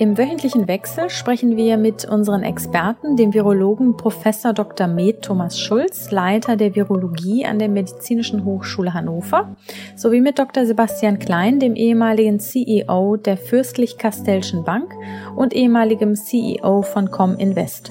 Im 0.00 0.16
wöchentlichen 0.16 0.68
Wechsel 0.68 1.10
sprechen 1.10 1.56
wir 1.56 1.76
mit 1.76 2.04
unseren 2.04 2.44
Experten, 2.44 3.16
dem 3.16 3.34
Virologen 3.34 3.96
Professor 3.96 4.52
Dr. 4.52 4.86
Med 4.86 5.22
Thomas 5.22 5.58
Schulz, 5.58 6.12
Leiter 6.12 6.56
der 6.56 6.76
Virologie 6.76 7.44
an 7.44 7.58
der 7.58 7.68
Medizinischen 7.68 8.44
Hochschule 8.44 8.94
Hannover, 8.94 9.56
sowie 9.96 10.20
mit 10.20 10.38
Dr. 10.38 10.66
Sebastian 10.66 11.18
Klein, 11.18 11.58
dem 11.58 11.74
ehemaligen 11.74 12.38
CEO 12.38 13.16
der 13.16 13.36
Fürstlich-Kastellschen 13.36 14.62
Bank 14.62 14.94
und 15.34 15.52
ehemaligem 15.52 16.14
CEO 16.14 16.82
von 16.82 17.10
Cominvest. 17.10 17.90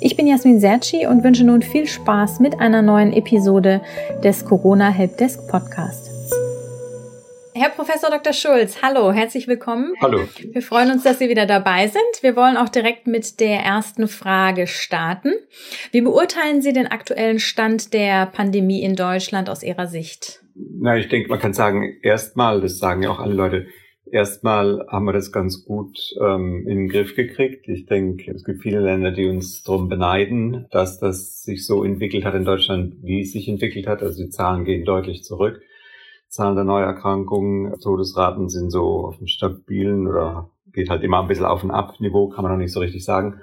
Ich 0.00 0.16
bin 0.16 0.26
Jasmin 0.26 0.58
Serci 0.58 1.06
und 1.06 1.22
wünsche 1.22 1.44
nun 1.44 1.60
viel 1.60 1.86
Spaß 1.86 2.40
mit 2.40 2.60
einer 2.60 2.80
neuen 2.80 3.12
Episode 3.12 3.82
des 4.24 4.46
Corona 4.46 4.88
Helpdesk 4.88 5.46
Podcast. 5.48 6.09
Herr 7.52 7.70
Professor 7.70 8.10
Dr. 8.10 8.32
Schulz, 8.32 8.80
hallo, 8.80 9.12
herzlich 9.12 9.48
willkommen. 9.48 9.94
Hallo. 10.00 10.20
Wir 10.52 10.62
freuen 10.62 10.92
uns, 10.92 11.02
dass 11.02 11.18
Sie 11.18 11.28
wieder 11.28 11.46
dabei 11.46 11.88
sind. 11.88 12.22
Wir 12.22 12.36
wollen 12.36 12.56
auch 12.56 12.68
direkt 12.68 13.08
mit 13.08 13.40
der 13.40 13.60
ersten 13.60 14.06
Frage 14.06 14.66
starten. 14.66 15.32
Wie 15.90 16.00
beurteilen 16.00 16.62
Sie 16.62 16.72
den 16.72 16.86
aktuellen 16.86 17.40
Stand 17.40 17.92
der 17.92 18.26
Pandemie 18.26 18.82
in 18.82 18.94
Deutschland 18.94 19.50
aus 19.50 19.64
Ihrer 19.64 19.88
Sicht? 19.88 20.42
Na, 20.54 20.96
ich 20.96 21.08
denke, 21.08 21.28
man 21.28 21.40
kann 21.40 21.52
sagen, 21.52 21.98
erstmal, 22.02 22.60
das 22.60 22.78
sagen 22.78 23.02
ja 23.02 23.10
auch 23.10 23.18
alle 23.20 23.34
Leute, 23.34 23.66
erstmal 24.12 24.86
haben 24.88 25.06
wir 25.06 25.12
das 25.12 25.32
ganz 25.32 25.64
gut 25.64 25.98
ähm, 26.20 26.66
in 26.68 26.76
den 26.76 26.88
Griff 26.88 27.16
gekriegt. 27.16 27.68
Ich 27.68 27.86
denke, 27.86 28.30
es 28.30 28.44
gibt 28.44 28.62
viele 28.62 28.80
Länder, 28.80 29.10
die 29.10 29.26
uns 29.26 29.64
darum 29.64 29.88
beneiden, 29.88 30.66
dass 30.70 31.00
das 31.00 31.42
sich 31.42 31.66
so 31.66 31.82
entwickelt 31.82 32.24
hat 32.24 32.34
in 32.34 32.44
Deutschland, 32.44 32.94
wie 33.02 33.22
es 33.22 33.32
sich 33.32 33.48
entwickelt 33.48 33.88
hat. 33.88 34.02
Also 34.02 34.22
die 34.22 34.30
Zahlen 34.30 34.64
gehen 34.64 34.84
deutlich 34.84 35.24
zurück. 35.24 35.60
Zahlen 36.30 36.54
der 36.54 36.64
Neuerkrankungen, 36.64 37.78
Todesraten 37.80 38.48
sind 38.48 38.70
so 38.70 39.06
auf 39.06 39.18
dem 39.18 39.26
stabilen 39.26 40.06
oder 40.06 40.48
geht 40.72 40.88
halt 40.88 41.02
immer 41.02 41.20
ein 41.20 41.26
bisschen 41.26 41.44
auf 41.44 41.64
und 41.64 41.72
ab 41.72 41.98
Niveau, 41.98 42.28
kann 42.28 42.44
man 42.44 42.52
noch 42.52 42.58
nicht 42.58 42.72
so 42.72 42.78
richtig 42.78 43.04
sagen. 43.04 43.40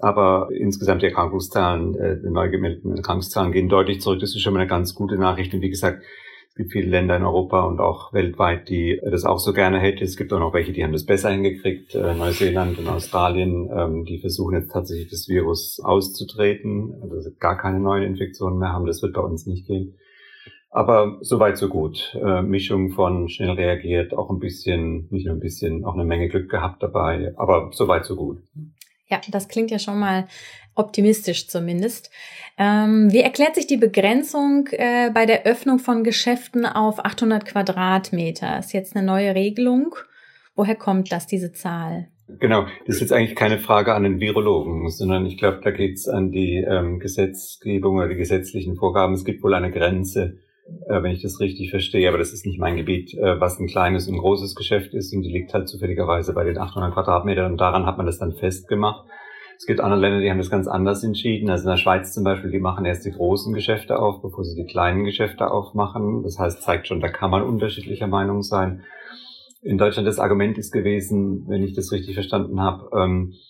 Aber 0.00 0.48
insgesamt 0.50 1.02
die 1.02 1.06
Erkrankungszahlen, 1.06 1.94
äh, 1.96 2.20
die 2.20 2.30
neu 2.30 2.48
gemeldeten 2.48 2.96
Erkrankungszahlen 2.96 3.52
gehen 3.52 3.68
deutlich 3.68 4.00
zurück. 4.00 4.20
Das 4.20 4.34
ist 4.34 4.40
schon 4.40 4.54
mal 4.54 4.60
eine 4.60 4.68
ganz 4.68 4.94
gute 4.94 5.16
Nachricht. 5.16 5.52
Und 5.52 5.60
wie 5.60 5.68
gesagt, 5.68 6.02
es 6.48 6.54
gibt 6.54 6.72
viele 6.72 6.88
Länder 6.88 7.16
in 7.16 7.24
Europa 7.24 7.62
und 7.64 7.78
auch 7.80 8.12
weltweit, 8.14 8.70
die 8.70 8.98
das 9.02 9.24
auch 9.24 9.38
so 9.38 9.52
gerne 9.52 9.78
hätten. 9.78 10.02
Es 10.02 10.16
gibt 10.16 10.32
auch 10.32 10.40
noch 10.40 10.54
welche, 10.54 10.72
die 10.72 10.82
haben 10.82 10.92
das 10.92 11.04
besser 11.04 11.30
hingekriegt. 11.30 11.94
Äh, 11.94 12.14
Neuseeland 12.14 12.78
und 12.78 12.88
Australien, 12.88 13.68
ähm, 13.70 14.04
die 14.06 14.18
versuchen 14.18 14.54
jetzt 14.54 14.72
tatsächlich 14.72 15.10
das 15.10 15.28
Virus 15.28 15.78
auszutreten, 15.82 16.94
also 17.02 17.30
gar 17.38 17.58
keine 17.58 17.80
neuen 17.80 18.04
Infektionen 18.04 18.58
mehr 18.58 18.72
haben. 18.72 18.86
Das 18.86 19.02
wird 19.02 19.12
bei 19.12 19.20
uns 19.20 19.46
nicht 19.46 19.66
gehen. 19.66 19.96
Aber 20.70 21.18
soweit 21.20 21.58
so 21.58 21.68
gut. 21.68 22.16
Äh, 22.22 22.42
Mischung 22.42 22.90
von 22.90 23.28
schnell 23.28 23.50
reagiert, 23.50 24.14
auch 24.14 24.30
ein 24.30 24.38
bisschen, 24.38 25.08
nicht 25.10 25.26
nur 25.26 25.34
ein 25.34 25.40
bisschen, 25.40 25.84
auch 25.84 25.94
eine 25.94 26.04
Menge 26.04 26.28
Glück 26.28 26.48
gehabt 26.48 26.82
dabei, 26.82 27.34
aber 27.36 27.70
soweit 27.72 28.04
so 28.04 28.14
gut. 28.14 28.38
Ja, 29.08 29.20
das 29.28 29.48
klingt 29.48 29.72
ja 29.72 29.80
schon 29.80 29.98
mal 29.98 30.28
optimistisch 30.76 31.48
zumindest. 31.48 32.10
Ähm, 32.56 33.12
wie 33.12 33.20
erklärt 33.20 33.56
sich 33.56 33.66
die 33.66 33.76
Begrenzung 33.76 34.68
äh, 34.70 35.10
bei 35.12 35.26
der 35.26 35.44
Öffnung 35.44 35.80
von 35.80 36.04
Geschäften 36.04 36.64
auf 36.64 37.04
800 37.04 37.44
Quadratmeter? 37.44 38.60
Ist 38.60 38.72
jetzt 38.72 38.94
eine 38.94 39.04
neue 39.04 39.34
Regelung. 39.34 39.96
Woher 40.54 40.76
kommt 40.76 41.10
das, 41.10 41.26
diese 41.26 41.52
Zahl? 41.52 42.08
Genau, 42.38 42.66
das 42.86 42.96
ist 42.96 43.00
jetzt 43.00 43.12
eigentlich 43.12 43.34
keine 43.34 43.58
Frage 43.58 43.94
an 43.94 44.04
den 44.04 44.20
Virologen, 44.20 44.88
sondern 44.88 45.26
ich 45.26 45.36
glaube, 45.36 45.60
da 45.64 45.72
geht 45.72 45.96
es 45.96 46.06
an 46.06 46.30
die 46.30 46.58
ähm, 46.58 47.00
Gesetzgebung 47.00 47.96
oder 47.96 48.08
die 48.08 48.14
gesetzlichen 48.14 48.76
Vorgaben. 48.76 49.14
Es 49.14 49.24
gibt 49.24 49.42
wohl 49.42 49.54
eine 49.54 49.72
Grenze, 49.72 50.38
äh, 50.88 51.02
wenn 51.02 51.12
ich 51.12 51.22
das 51.22 51.40
richtig 51.40 51.70
verstehe, 51.70 52.08
aber 52.08 52.18
das 52.18 52.32
ist 52.32 52.46
nicht 52.46 52.58
mein 52.58 52.76
Gebiet, 52.76 53.14
äh, 53.14 53.40
was 53.40 53.58
ein 53.58 53.66
kleines 53.66 54.08
und 54.08 54.18
großes 54.18 54.54
Geschäft 54.54 54.94
ist 54.94 55.14
und 55.14 55.22
die 55.22 55.32
liegt 55.32 55.54
halt 55.54 55.68
zufälligerweise 55.68 56.32
bei 56.32 56.44
den 56.44 56.58
800 56.58 56.92
Quadratmetern 56.92 57.52
und 57.52 57.60
daran 57.60 57.86
hat 57.86 57.96
man 57.96 58.06
das 58.06 58.18
dann 58.18 58.32
festgemacht. 58.32 59.06
Es 59.60 59.66
gibt 59.66 59.80
andere 59.80 60.00
Länder, 60.00 60.20
die 60.20 60.30
haben 60.30 60.38
das 60.38 60.48
ganz 60.48 60.66
anders 60.66 61.04
entschieden. 61.04 61.50
Also 61.50 61.64
in 61.64 61.70
der 61.70 61.76
Schweiz 61.76 62.14
zum 62.14 62.24
Beispiel, 62.24 62.50
die 62.50 62.60
machen 62.60 62.86
erst 62.86 63.04
die 63.04 63.10
großen 63.10 63.52
Geschäfte 63.52 63.98
auf, 63.98 64.22
bevor 64.22 64.42
sie 64.42 64.56
die 64.56 64.64
kleinen 64.66 65.04
Geschäfte 65.04 65.50
aufmachen. 65.50 66.22
Das 66.22 66.38
heißt, 66.38 66.62
zeigt 66.62 66.88
schon, 66.88 67.00
da 67.00 67.08
kann 67.08 67.30
man 67.30 67.42
unterschiedlicher 67.42 68.06
Meinung 68.06 68.42
sein. 68.42 68.84
In 69.60 69.76
Deutschland 69.76 70.08
das 70.08 70.18
Argument 70.18 70.56
ist 70.56 70.72
gewesen, 70.72 71.44
wenn 71.46 71.62
ich 71.62 71.74
das 71.74 71.92
richtig 71.92 72.14
verstanden 72.14 72.58
habe, 72.58 72.88
ähm, 72.96 73.34
äh, 73.34 73.34
äh, 73.34 73.49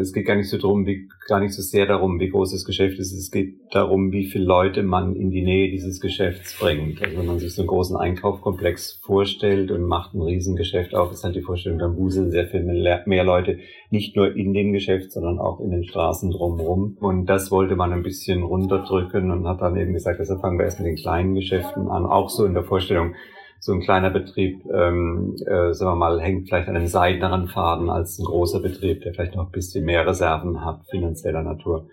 es 0.00 0.14
geht 0.14 0.26
gar 0.26 0.36
nicht 0.36 0.48
so 0.48 0.56
darum, 0.56 0.86
wie, 0.86 1.08
gar 1.28 1.40
nicht 1.40 1.52
so 1.52 1.60
sehr 1.60 1.86
darum, 1.86 2.18
wie 2.20 2.30
groß 2.30 2.52
das 2.52 2.64
Geschäft 2.64 2.98
ist. 2.98 3.12
Es 3.12 3.30
geht 3.30 3.56
darum, 3.70 4.10
wie 4.10 4.24
viele 4.24 4.46
Leute 4.46 4.82
man 4.82 5.14
in 5.14 5.30
die 5.30 5.42
Nähe 5.42 5.70
dieses 5.70 6.00
Geschäfts 6.00 6.58
bringt. 6.58 7.02
Also 7.02 7.18
wenn 7.18 7.26
man 7.26 7.38
sich 7.38 7.54
so 7.54 7.62
einen 7.62 7.68
großen 7.68 7.96
Einkaufskomplex 7.96 9.00
vorstellt 9.02 9.70
und 9.70 9.84
macht 9.84 10.14
ein 10.14 10.22
Riesengeschäft 10.22 10.94
auf, 10.94 11.12
ist 11.12 11.22
halt 11.22 11.36
die 11.36 11.42
Vorstellung, 11.42 11.78
dann 11.78 11.96
wuseln 11.96 12.30
sehr 12.30 12.46
viel 12.46 12.62
mehr 12.62 13.24
Leute, 13.24 13.58
nicht 13.90 14.16
nur 14.16 14.34
in 14.34 14.54
dem 14.54 14.72
Geschäft, 14.72 15.12
sondern 15.12 15.38
auch 15.38 15.60
in 15.60 15.70
den 15.70 15.84
Straßen 15.84 16.30
drumherum. 16.30 16.96
Und 17.00 17.26
das 17.26 17.50
wollte 17.50 17.76
man 17.76 17.92
ein 17.92 18.02
bisschen 18.02 18.42
runterdrücken 18.42 19.30
und 19.30 19.46
hat 19.46 19.60
dann 19.60 19.76
eben 19.76 19.92
gesagt, 19.92 20.18
deshalb 20.18 20.40
fangen 20.40 20.58
wir 20.58 20.64
erst 20.64 20.80
mit 20.80 20.88
den 20.88 20.96
kleinen 20.96 21.34
Geschäften 21.34 21.88
an. 21.88 22.06
Auch 22.06 22.30
so 22.30 22.46
in 22.46 22.54
der 22.54 22.64
Vorstellung, 22.64 23.14
so 23.58 23.72
ein 23.72 23.80
kleiner 23.80 24.10
Betrieb, 24.10 24.64
ähm, 24.72 25.34
äh, 25.46 25.72
sagen 25.72 25.92
wir 25.92 25.96
mal, 25.96 26.20
hängt 26.20 26.48
vielleicht 26.48 26.68
an 26.68 26.76
einem 26.76 26.86
seidenen 26.86 27.48
Faden 27.48 27.90
als 27.90 28.18
ein 28.18 28.24
großer 28.24 28.60
Betrieb, 28.60 29.02
der 29.02 29.14
vielleicht 29.14 29.34
noch 29.34 29.46
ein 29.46 29.52
bisschen 29.52 29.84
mehr 29.84 30.06
Reserven 30.06 30.64
hat, 30.64 30.86
finanzieller 30.90 31.42
Natur. 31.42 31.88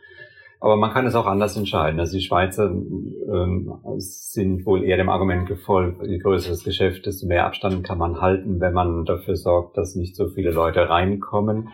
Aber 0.63 0.78
man 0.78 0.91
kann 0.91 1.06
es 1.06 1.16
auch 1.16 1.25
anders 1.25 1.57
entscheiden. 1.57 2.00
Also 2.00 2.16
die 2.16 2.23
Schweizer 2.23 2.69
ähm, 2.69 3.73
sind 3.97 4.66
wohl 4.66 4.84
eher 4.85 4.96
dem 4.96 5.09
Argument 5.09 5.46
gefolgt, 5.46 6.02
je 6.07 6.19
größer 6.19 6.52
das 6.52 6.63
Geschäft, 6.63 7.06
desto 7.06 7.28
mehr 7.28 7.46
Abstand 7.46 7.84
kann 7.84 7.97
man 7.97 8.22
halten, 8.22 8.62
wenn 8.62 8.72
man 8.73 9.03
dafür 9.03 9.35
sorgt, 9.35 9.78
dass 9.78 9.96
nicht 9.96 10.16
so 10.16 10.29
viele 10.29 10.52
Leute 10.52 10.88
reinkommen. 10.88 11.68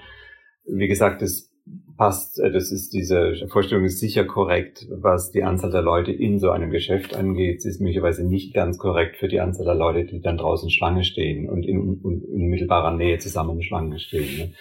Wie 0.66 0.88
gesagt, 0.88 1.22
es 1.22 1.49
passt, 1.98 2.40
äh, 2.40 2.52
das 2.52 2.72
ist 2.72 2.94
diese 2.94 3.36
Vorstellung 3.50 3.86
ist 3.86 4.00
sicher 4.00 4.26
korrekt, 4.26 4.88
was 4.90 5.32
die 5.32 5.44
Anzahl 5.44 5.70
der 5.70 5.82
Leute 5.82 6.12
in 6.12 6.40
so 6.40 6.50
einem 6.50 6.72
Geschäft 6.72 7.16
angeht. 7.16 7.62
Sie 7.62 7.70
ist 7.70 7.82
möglicherweise 7.82 8.26
nicht 8.26 8.54
ganz 8.54 8.78
korrekt 8.78 9.18
für 9.18 9.28
die 9.28 9.40
Anzahl 9.40 9.66
der 9.66 9.76
Leute, 9.76 10.06
die 10.06 10.22
dann 10.22 10.38
draußen 10.38 10.70
Schlange 10.72 11.04
stehen 11.04 11.50
und 11.50 11.66
in, 11.66 11.80
unmittelbarer 11.80 12.96
Nähe 12.96 13.20
zusammen 13.20 13.58
in 13.58 13.64
Schlange 13.64 14.00
stehen. 14.00 14.38
Ne? 14.38 14.54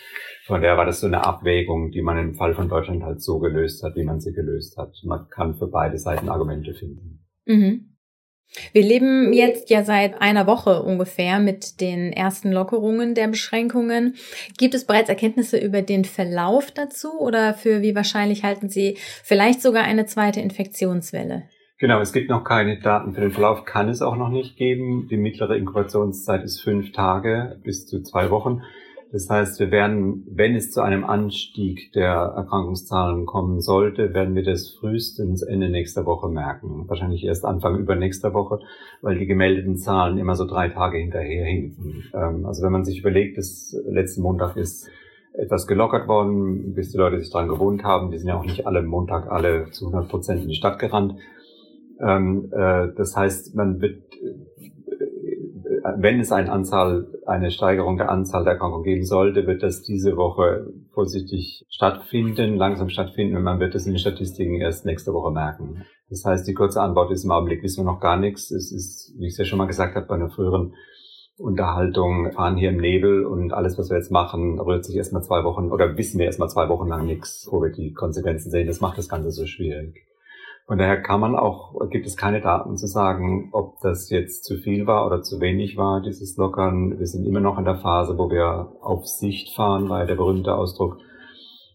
Von 0.46 0.60
daher 0.60 0.76
war 0.76 0.86
das 0.86 1.00
so 1.00 1.06
eine 1.06 1.24
Abwägung, 1.24 1.90
die 1.90 2.02
man 2.02 2.18
im 2.18 2.34
Fall 2.34 2.54
von 2.54 2.68
Deutschland 2.68 3.02
halt 3.04 3.22
so 3.22 3.38
gelöst 3.38 3.82
hat, 3.82 3.96
wie 3.96 4.04
man 4.04 4.20
sie 4.20 4.32
gelöst 4.32 4.76
hat. 4.76 4.94
Man 5.04 5.28
kann 5.28 5.54
für 5.54 5.68
beide 5.68 5.98
Seiten 5.98 6.28
Argumente 6.28 6.74
finden. 6.74 7.24
Mhm. 7.46 7.87
Wir 8.72 8.82
leben 8.82 9.32
jetzt 9.32 9.70
ja 9.70 9.84
seit 9.84 10.20
einer 10.20 10.46
Woche 10.46 10.82
ungefähr 10.82 11.38
mit 11.38 11.80
den 11.80 12.12
ersten 12.12 12.50
Lockerungen 12.50 13.14
der 13.14 13.28
Beschränkungen. 13.28 14.14
Gibt 14.56 14.74
es 14.74 14.86
bereits 14.86 15.08
Erkenntnisse 15.08 15.58
über 15.58 15.82
den 15.82 16.04
Verlauf 16.04 16.70
dazu 16.70 17.20
oder 17.20 17.54
für 17.54 17.82
wie 17.82 17.94
wahrscheinlich 17.94 18.44
halten 18.44 18.68
Sie 18.68 18.96
vielleicht 19.22 19.62
sogar 19.62 19.84
eine 19.84 20.06
zweite 20.06 20.40
Infektionswelle? 20.40 21.44
Genau, 21.80 22.00
es 22.00 22.12
gibt 22.12 22.28
noch 22.28 22.42
keine 22.42 22.80
Daten 22.80 23.14
für 23.14 23.20
den 23.20 23.30
Verlauf, 23.30 23.64
kann 23.64 23.88
es 23.88 24.02
auch 24.02 24.16
noch 24.16 24.30
nicht 24.30 24.56
geben. 24.56 25.06
Die 25.08 25.16
mittlere 25.16 25.56
Inkubationszeit 25.56 26.42
ist 26.42 26.60
fünf 26.60 26.90
Tage 26.90 27.60
bis 27.62 27.86
zu 27.86 28.02
zwei 28.02 28.30
Wochen. 28.30 28.62
Das 29.10 29.30
heißt, 29.30 29.58
wir 29.58 29.70
werden, 29.70 30.26
wenn 30.30 30.54
es 30.54 30.70
zu 30.70 30.82
einem 30.82 31.04
Anstieg 31.04 31.92
der 31.94 32.12
Erkrankungszahlen 32.12 33.24
kommen 33.24 33.60
sollte, 33.60 34.12
werden 34.12 34.34
wir 34.34 34.42
das 34.42 34.70
frühestens 34.70 35.42
Ende 35.42 35.70
nächster 35.70 36.04
Woche 36.04 36.28
merken. 36.28 36.84
Wahrscheinlich 36.88 37.24
erst 37.24 37.46
Anfang 37.46 37.78
übernächster 37.78 38.34
Woche, 38.34 38.60
weil 39.00 39.18
die 39.18 39.26
gemeldeten 39.26 39.76
Zahlen 39.76 40.18
immer 40.18 40.34
so 40.34 40.46
drei 40.46 40.68
Tage 40.68 40.98
hinterher 40.98 41.46
hinken. 41.46 42.04
Ähm, 42.12 42.44
also 42.44 42.62
wenn 42.62 42.72
man 42.72 42.84
sich 42.84 43.00
überlegt, 43.00 43.38
dass 43.38 43.74
letzten 43.86 44.22
Montag 44.22 44.56
ist 44.56 44.90
etwas 45.32 45.66
gelockert 45.66 46.08
worden, 46.08 46.74
bis 46.74 46.90
die 46.90 46.98
Leute 46.98 47.18
sich 47.18 47.30
daran 47.30 47.48
gewohnt 47.48 47.84
haben. 47.84 48.10
Die 48.10 48.18
sind 48.18 48.28
ja 48.28 48.36
auch 48.36 48.44
nicht 48.44 48.66
alle 48.66 48.82
Montag 48.82 49.30
alle 49.30 49.70
zu 49.70 49.86
100 49.86 50.10
Prozent 50.10 50.42
in 50.42 50.48
die 50.48 50.54
Stadt 50.54 50.78
gerannt. 50.78 51.14
Ähm, 52.00 52.50
äh, 52.52 52.88
das 52.96 53.16
heißt, 53.16 53.54
man 53.54 53.80
wird 53.80 54.02
wenn 55.96 56.20
es 56.20 56.32
eine 56.32 56.50
Anzahl, 56.50 57.06
eine 57.26 57.50
Steigerung 57.50 57.96
der 57.96 58.10
Anzahl 58.10 58.44
der 58.44 58.54
Erkrankungen 58.54 58.84
geben 58.84 59.04
sollte, 59.04 59.46
wird 59.46 59.62
das 59.62 59.82
diese 59.82 60.16
Woche 60.16 60.66
vorsichtig 60.92 61.64
stattfinden, 61.70 62.56
langsam 62.56 62.88
stattfinden 62.88 63.36
und 63.36 63.42
man 63.42 63.60
wird 63.60 63.74
es 63.74 63.86
in 63.86 63.92
den 63.92 63.98
Statistiken 63.98 64.60
erst 64.60 64.86
nächste 64.86 65.12
Woche 65.12 65.30
merken. 65.30 65.84
Das 66.10 66.24
heißt, 66.24 66.46
die 66.46 66.54
kurze 66.54 66.80
Antwort 66.80 67.10
ist 67.10 67.24
im 67.24 67.30
Augenblick 67.30 67.62
wissen 67.62 67.84
wir 67.84 67.92
noch 67.92 68.00
gar 68.00 68.16
nichts. 68.16 68.50
Es 68.50 68.72
ist, 68.72 69.14
wie 69.18 69.26
ich 69.26 69.32
es 69.32 69.38
ja 69.38 69.44
schon 69.44 69.58
mal 69.58 69.66
gesagt 69.66 69.94
habe, 69.94 70.06
bei 70.06 70.14
einer 70.14 70.30
früheren 70.30 70.74
Unterhaltung, 71.38 72.32
fahren 72.32 72.56
hier 72.56 72.70
im 72.70 72.78
Nebel 72.78 73.24
und 73.24 73.52
alles, 73.52 73.78
was 73.78 73.90
wir 73.90 73.96
jetzt 73.96 74.10
machen, 74.10 74.58
rührt 74.58 74.84
sich 74.84 74.96
erstmal 74.96 75.22
zwei 75.22 75.44
Wochen 75.44 75.70
oder 75.70 75.96
wissen 75.96 76.18
wir 76.18 76.26
erstmal 76.26 76.50
zwei 76.50 76.68
Wochen 76.68 76.88
lang 76.88 77.06
nichts, 77.06 77.46
wo 77.50 77.62
wir 77.62 77.70
die 77.70 77.92
Konsequenzen 77.92 78.50
sehen. 78.50 78.66
Das 78.66 78.80
macht 78.80 78.98
das 78.98 79.08
Ganze 79.08 79.30
so 79.30 79.46
schwierig. 79.46 80.04
Von 80.68 80.76
daher 80.76 81.00
kann 81.00 81.20
man 81.20 81.34
auch, 81.34 81.72
gibt 81.88 82.06
es 82.06 82.18
keine 82.18 82.42
Daten 82.42 82.76
zu 82.76 82.86
sagen, 82.86 83.48
ob 83.52 83.80
das 83.80 84.10
jetzt 84.10 84.44
zu 84.44 84.58
viel 84.58 84.86
war 84.86 85.06
oder 85.06 85.22
zu 85.22 85.40
wenig 85.40 85.78
war, 85.78 86.02
dieses 86.02 86.36
Lockern. 86.36 86.98
Wir 86.98 87.06
sind 87.06 87.24
immer 87.24 87.40
noch 87.40 87.58
in 87.58 87.64
der 87.64 87.78
Phase, 87.78 88.18
wo 88.18 88.30
wir 88.30 88.74
auf 88.82 89.06
Sicht 89.06 89.56
fahren, 89.56 89.88
weil 89.88 90.06
der 90.06 90.16
berühmte 90.16 90.54
Ausdruck, 90.54 90.98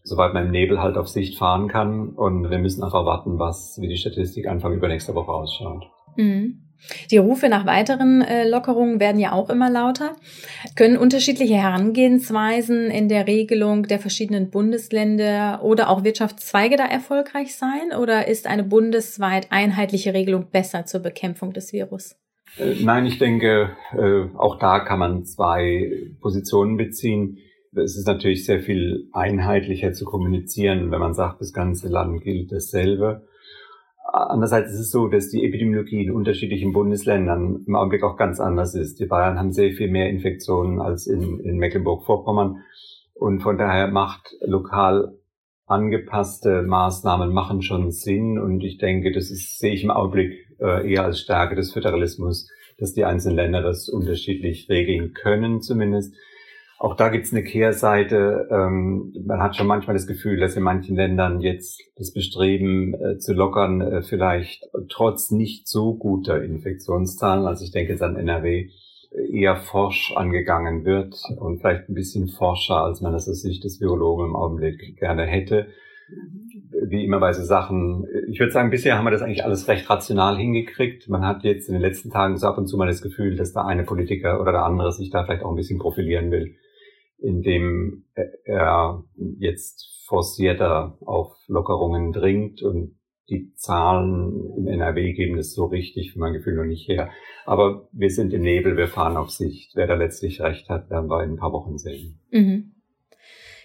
soweit 0.04 0.32
man 0.32 0.46
im 0.46 0.52
Nebel 0.52 0.80
halt 0.80 0.96
auf 0.96 1.08
Sicht 1.08 1.36
fahren 1.36 1.66
kann. 1.66 2.10
Und 2.10 2.50
wir 2.50 2.58
müssen 2.58 2.84
einfach 2.84 3.04
warten, 3.04 3.36
was, 3.40 3.76
wie 3.80 3.88
die 3.88 3.96
Statistik 3.96 4.46
Anfang 4.46 4.72
übernächster 4.72 5.16
Woche 5.16 5.32
ausschaut. 5.32 5.90
Mhm. 6.16 6.63
Die 7.10 7.16
Rufe 7.16 7.48
nach 7.48 7.66
weiteren 7.66 8.22
äh, 8.22 8.48
Lockerungen 8.48 9.00
werden 9.00 9.18
ja 9.18 9.32
auch 9.32 9.50
immer 9.50 9.70
lauter. 9.70 10.16
Können 10.76 10.96
unterschiedliche 10.96 11.54
Herangehensweisen 11.54 12.90
in 12.90 13.08
der 13.08 13.26
Regelung 13.26 13.84
der 13.84 13.98
verschiedenen 13.98 14.50
Bundesländer 14.50 15.60
oder 15.62 15.88
auch 15.88 16.04
Wirtschaftszweige 16.04 16.76
da 16.76 16.84
erfolgreich 16.84 17.56
sein? 17.56 17.96
Oder 17.98 18.28
ist 18.28 18.46
eine 18.46 18.64
bundesweit 18.64 19.48
einheitliche 19.50 20.14
Regelung 20.14 20.50
besser 20.50 20.86
zur 20.86 21.00
Bekämpfung 21.00 21.52
des 21.52 21.72
Virus? 21.72 22.16
Äh, 22.58 22.74
nein, 22.82 23.06
ich 23.06 23.18
denke, 23.18 23.70
äh, 23.96 24.36
auch 24.36 24.58
da 24.58 24.80
kann 24.80 24.98
man 24.98 25.24
zwei 25.24 25.90
Positionen 26.20 26.76
beziehen. 26.76 27.38
Es 27.74 27.96
ist 27.96 28.06
natürlich 28.06 28.44
sehr 28.44 28.60
viel 28.60 29.08
einheitlicher 29.12 29.92
zu 29.92 30.04
kommunizieren, 30.04 30.90
wenn 30.92 31.00
man 31.00 31.14
sagt, 31.14 31.40
das 31.40 31.52
ganze 31.52 31.88
Land 31.88 32.22
gilt 32.22 32.52
dasselbe. 32.52 33.26
Andererseits 34.16 34.72
ist 34.72 34.78
es 34.78 34.90
so, 34.90 35.08
dass 35.08 35.30
die 35.30 35.44
Epidemiologie 35.44 36.04
in 36.04 36.12
unterschiedlichen 36.12 36.72
Bundesländern 36.72 37.64
im 37.66 37.74
Augenblick 37.74 38.04
auch 38.04 38.16
ganz 38.16 38.38
anders 38.38 38.76
ist. 38.76 39.00
Die 39.00 39.06
Bayern 39.06 39.40
haben 39.40 39.50
sehr 39.50 39.72
viel 39.72 39.90
mehr 39.90 40.08
Infektionen 40.08 40.80
als 40.80 41.08
in, 41.08 41.40
in 41.40 41.56
Mecklenburg-Vorpommern. 41.58 42.62
Und 43.14 43.40
von 43.40 43.58
daher 43.58 43.88
macht 43.88 44.30
lokal 44.40 45.18
angepasste 45.66 46.62
Maßnahmen 46.62 47.32
machen 47.32 47.62
schon 47.62 47.90
Sinn. 47.90 48.38
Und 48.38 48.62
ich 48.62 48.78
denke, 48.78 49.10
das 49.10 49.32
ist, 49.32 49.58
sehe 49.58 49.74
ich 49.74 49.82
im 49.82 49.90
Augenblick 49.90 50.32
äh, 50.60 50.88
eher 50.88 51.04
als 51.04 51.18
Stärke 51.18 51.56
des 51.56 51.72
Föderalismus, 51.72 52.48
dass 52.78 52.92
die 52.92 53.04
einzelnen 53.04 53.36
Länder 53.36 53.62
das 53.62 53.88
unterschiedlich 53.88 54.68
regeln 54.68 55.12
können 55.12 55.60
zumindest. 55.60 56.14
Auch 56.78 56.96
da 56.96 57.08
gibt's 57.08 57.32
eine 57.32 57.44
Kehrseite. 57.44 58.48
Ähm, 58.50 59.14
man 59.24 59.40
hat 59.40 59.56
schon 59.56 59.66
manchmal 59.66 59.94
das 59.94 60.06
Gefühl, 60.06 60.38
dass 60.38 60.56
in 60.56 60.62
manchen 60.62 60.96
Ländern 60.96 61.40
jetzt 61.40 61.80
das 61.96 62.12
Bestreben 62.12 62.94
äh, 62.94 63.18
zu 63.18 63.32
lockern 63.32 63.80
äh, 63.80 64.02
vielleicht 64.02 64.68
trotz 64.88 65.30
nicht 65.30 65.68
so 65.68 65.94
guter 65.94 66.42
Infektionszahlen, 66.42 67.46
also 67.46 67.64
ich 67.64 67.70
denke 67.70 67.92
jetzt 67.92 68.02
an 68.02 68.16
NRW, 68.16 68.70
eher 69.30 69.56
forsch 69.56 70.12
angegangen 70.16 70.84
wird 70.84 71.16
und 71.38 71.60
vielleicht 71.60 71.88
ein 71.88 71.94
bisschen 71.94 72.28
forscher, 72.28 72.82
als 72.82 73.00
man 73.00 73.12
das 73.12 73.28
aus 73.28 73.42
Sicht 73.42 73.62
des 73.62 73.80
Virologen 73.80 74.26
im 74.26 74.36
Augenblick 74.36 74.96
gerne 74.98 75.24
hätte. 75.24 75.68
Wie 76.86 77.04
immer 77.04 77.20
bei 77.20 77.32
so 77.32 77.44
Sachen, 77.44 78.06
ich 78.28 78.40
würde 78.40 78.52
sagen, 78.52 78.70
bisher 78.70 78.98
haben 78.98 79.04
wir 79.04 79.12
das 79.12 79.22
eigentlich 79.22 79.44
alles 79.44 79.68
recht 79.68 79.88
rational 79.88 80.36
hingekriegt. 80.36 81.08
Man 81.08 81.24
hat 81.24 81.44
jetzt 81.44 81.68
in 81.68 81.74
den 81.74 81.80
letzten 81.80 82.10
Tagen 82.10 82.36
so 82.36 82.48
ab 82.48 82.58
und 82.58 82.66
zu 82.66 82.76
mal 82.76 82.88
das 82.88 83.00
Gefühl, 83.00 83.36
dass 83.36 83.52
der 83.52 83.64
eine 83.64 83.84
Politiker 83.84 84.40
oder 84.40 84.50
der 84.50 84.64
andere 84.64 84.92
sich 84.92 85.10
da 85.10 85.24
vielleicht 85.24 85.44
auch 85.44 85.50
ein 85.50 85.56
bisschen 85.56 85.78
profilieren 85.78 86.32
will 86.32 86.56
indem 87.18 88.04
er 88.44 89.04
jetzt 89.38 90.04
forcierter 90.06 90.98
auf 91.04 91.36
Lockerungen 91.48 92.12
dringt 92.12 92.62
und 92.62 92.96
die 93.30 93.54
Zahlen 93.54 94.54
in 94.58 94.66
NRW 94.66 95.14
geben 95.14 95.36
das 95.36 95.54
so 95.54 95.64
richtig 95.64 96.12
für 96.12 96.18
mein 96.18 96.34
Gefühl 96.34 96.56
noch 96.56 96.64
nicht 96.64 96.86
her. 96.88 97.10
Aber 97.46 97.88
wir 97.92 98.10
sind 98.10 98.34
im 98.34 98.42
Nebel, 98.42 98.76
wir 98.76 98.88
fahren 98.88 99.16
auf 99.16 99.30
Sicht. 99.30 99.74
Wer 99.74 99.86
da 99.86 99.94
letztlich 99.94 100.42
recht 100.42 100.68
hat, 100.68 100.90
werden 100.90 101.08
wir 101.08 101.24
in 101.24 101.30
ein 101.30 101.36
paar 101.36 101.52
Wochen 101.52 101.78
sehen. 101.78 102.18
Mhm. 102.30 102.74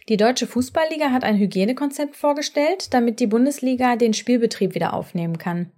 Die 0.08 0.18
Deutsche 0.18 0.48
Fußballliga 0.48 1.12
hat 1.12 1.24
ein 1.24 1.38
Hygienekonzept 1.38 2.16
vorgestellt, 2.16 2.94
damit 2.94 3.20
die 3.20 3.28
Bundesliga 3.28 3.96
den 3.96 4.14
Spielbetrieb 4.14 4.74
wieder 4.74 4.94
aufnehmen 4.94 5.38
kann. 5.38 5.72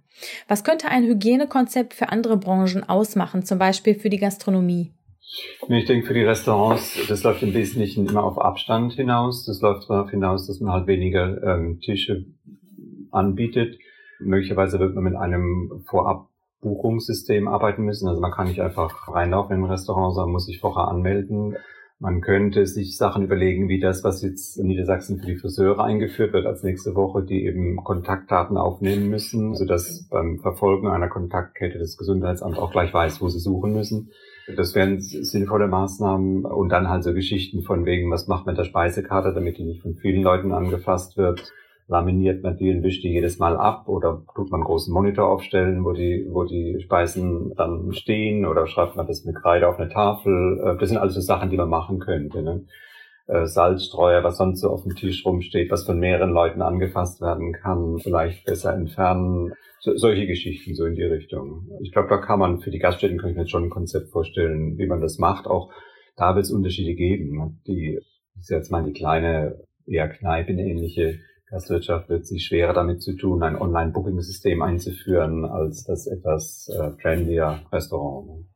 Was 0.48 0.64
könnte 0.64 0.88
ein 0.88 1.04
Hygienekonzept 1.04 1.92
für 1.92 2.08
andere 2.10 2.36
Branchen 2.36 2.88
ausmachen, 2.88 3.44
zum 3.44 3.58
Beispiel 3.58 3.94
für 3.94 4.10
die 4.10 4.18
Gastronomie? 4.18 4.92
Ich 5.68 5.86
denke, 5.86 6.06
für 6.06 6.14
die 6.14 6.24
Restaurants, 6.24 6.98
das 7.08 7.22
läuft 7.22 7.42
im 7.42 7.54
Wesentlichen 7.54 8.06
immer 8.06 8.24
auf 8.24 8.38
Abstand 8.38 8.92
hinaus. 8.92 9.46
Das 9.46 9.62
läuft 9.62 9.88
darauf 9.88 10.10
hinaus, 10.10 10.46
dass 10.46 10.60
man 10.60 10.72
halt 10.72 10.86
weniger 10.86 11.42
ähm, 11.42 11.80
Tische 11.80 12.26
anbietet. 13.10 13.78
Möglicherweise 14.20 14.78
wird 14.78 14.94
man 14.94 15.04
mit 15.04 15.16
einem 15.16 15.82
Vorabbuchungssystem 15.86 17.48
arbeiten 17.48 17.82
müssen. 17.82 18.08
Also 18.08 18.20
man 18.20 18.32
kann 18.32 18.48
nicht 18.48 18.60
einfach 18.60 19.08
reinlaufen 19.08 19.56
in 19.56 19.62
ein 19.62 19.70
Restaurant, 19.70 20.14
sondern 20.14 20.32
muss 20.32 20.46
sich 20.46 20.60
vorher 20.60 20.88
anmelden. 20.88 21.56
Man 21.98 22.20
könnte 22.20 22.66
sich 22.66 22.96
Sachen 22.96 23.22
überlegen, 23.22 23.68
wie 23.68 23.78
das, 23.78 24.02
was 24.02 24.22
jetzt 24.22 24.58
in 24.58 24.66
Niedersachsen 24.66 25.20
für 25.20 25.26
die 25.26 25.36
Friseure 25.36 25.84
eingeführt 25.84 26.32
wird 26.32 26.46
als 26.46 26.62
nächste 26.64 26.94
Woche, 26.96 27.22
die 27.22 27.46
eben 27.46 27.76
Kontaktdaten 27.76 28.56
aufnehmen 28.56 29.08
müssen, 29.08 29.54
sodass 29.54 30.08
beim 30.10 30.40
Verfolgen 30.40 30.88
einer 30.88 31.08
Kontaktkette 31.08 31.78
das 31.78 31.96
Gesundheitsamt 31.96 32.58
auch 32.58 32.72
gleich 32.72 32.92
weiß, 32.92 33.22
wo 33.22 33.28
sie 33.28 33.38
suchen 33.38 33.72
müssen. 33.72 34.10
Das 34.56 34.74
wären 34.74 35.00
sinnvolle 35.00 35.68
Maßnahmen 35.68 36.44
und 36.44 36.68
dann 36.70 36.88
halt 36.88 37.04
so 37.04 37.12
Geschichten 37.12 37.62
von 37.62 37.84
wegen, 37.86 38.10
was 38.10 38.26
macht 38.26 38.46
man 38.46 38.54
der 38.54 38.64
Speisekarte, 38.64 39.32
damit 39.32 39.58
die 39.58 39.64
nicht 39.64 39.82
von 39.82 39.94
vielen 39.94 40.22
Leuten 40.22 40.52
angefasst 40.52 41.16
wird. 41.16 41.52
Laminiert 41.88 42.42
man 42.42 42.56
die 42.56 42.70
und 42.70 42.82
wischt 42.82 43.04
die 43.04 43.12
jedes 43.12 43.38
Mal 43.38 43.56
ab 43.56 43.88
oder 43.88 44.22
tut 44.34 44.50
man 44.50 44.60
einen 44.60 44.66
großen 44.66 44.92
Monitor 44.92 45.28
aufstellen, 45.28 45.84
wo 45.84 45.92
die, 45.92 46.26
wo 46.30 46.44
die 46.44 46.80
Speisen 46.80 47.54
dann 47.56 47.92
stehen 47.92 48.46
oder 48.46 48.66
schreibt 48.66 48.96
man 48.96 49.06
das 49.06 49.24
mit 49.24 49.36
Kreide 49.36 49.68
auf 49.68 49.78
eine 49.78 49.90
Tafel. 49.90 50.60
Äh, 50.64 50.78
das 50.78 50.88
sind 50.88 50.98
alles 50.98 51.14
so 51.14 51.20
Sachen, 51.20 51.50
die 51.50 51.56
man 51.56 51.68
machen 51.68 51.98
könnte. 51.98 52.42
Ne? 52.42 52.64
Äh, 53.28 53.46
Salzstreuer, 53.46 54.24
was 54.24 54.36
sonst 54.36 54.60
so 54.60 54.70
auf 54.70 54.82
dem 54.82 54.96
Tisch 54.96 55.24
rumsteht, 55.24 55.70
was 55.70 55.84
von 55.84 55.98
mehreren 55.98 56.30
Leuten 56.30 56.60
angefasst 56.60 57.20
werden 57.20 57.52
kann, 57.52 57.98
vielleicht 57.98 58.44
besser 58.44 58.74
entfernen. 58.74 59.52
So, 59.78 59.96
solche 59.96 60.26
Geschichten 60.26 60.74
so 60.74 60.84
in 60.86 60.96
die 60.96 61.04
Richtung. 61.04 61.68
Ich 61.82 61.92
glaube, 61.92 62.08
da 62.08 62.18
kann 62.18 62.40
man 62.40 62.60
für 62.60 62.70
die 62.70 62.80
Gaststätten 62.80 63.18
kann 63.18 63.30
ich 63.30 63.36
mir 63.36 63.48
schon 63.48 63.64
ein 63.64 63.70
Konzept 63.70 64.10
vorstellen, 64.10 64.76
wie 64.76 64.86
man 64.86 65.00
das 65.00 65.18
macht. 65.18 65.46
Auch 65.46 65.72
da 66.16 66.34
wird 66.34 66.46
es 66.46 66.52
Unterschiede 66.52 66.94
geben. 66.94 67.60
Die, 67.66 68.00
ich 68.38 68.46
sag 68.46 68.58
jetzt 68.58 68.72
mal, 68.72 68.82
die 68.82 68.92
kleine, 68.92 69.60
eher 69.86 70.08
kneipenähnliche 70.08 71.20
Gastwirtschaft 71.48 72.08
wird 72.08 72.26
sich 72.26 72.44
schwerer 72.44 72.72
damit 72.72 73.02
zu 73.02 73.14
tun, 73.14 73.42
ein 73.42 73.56
Online-Booking-System 73.56 74.62
einzuführen, 74.62 75.44
als 75.44 75.84
das 75.84 76.06
etwas 76.06 76.68
äh, 76.68 77.00
trendier 77.00 77.60
Restaurant. 77.70 78.46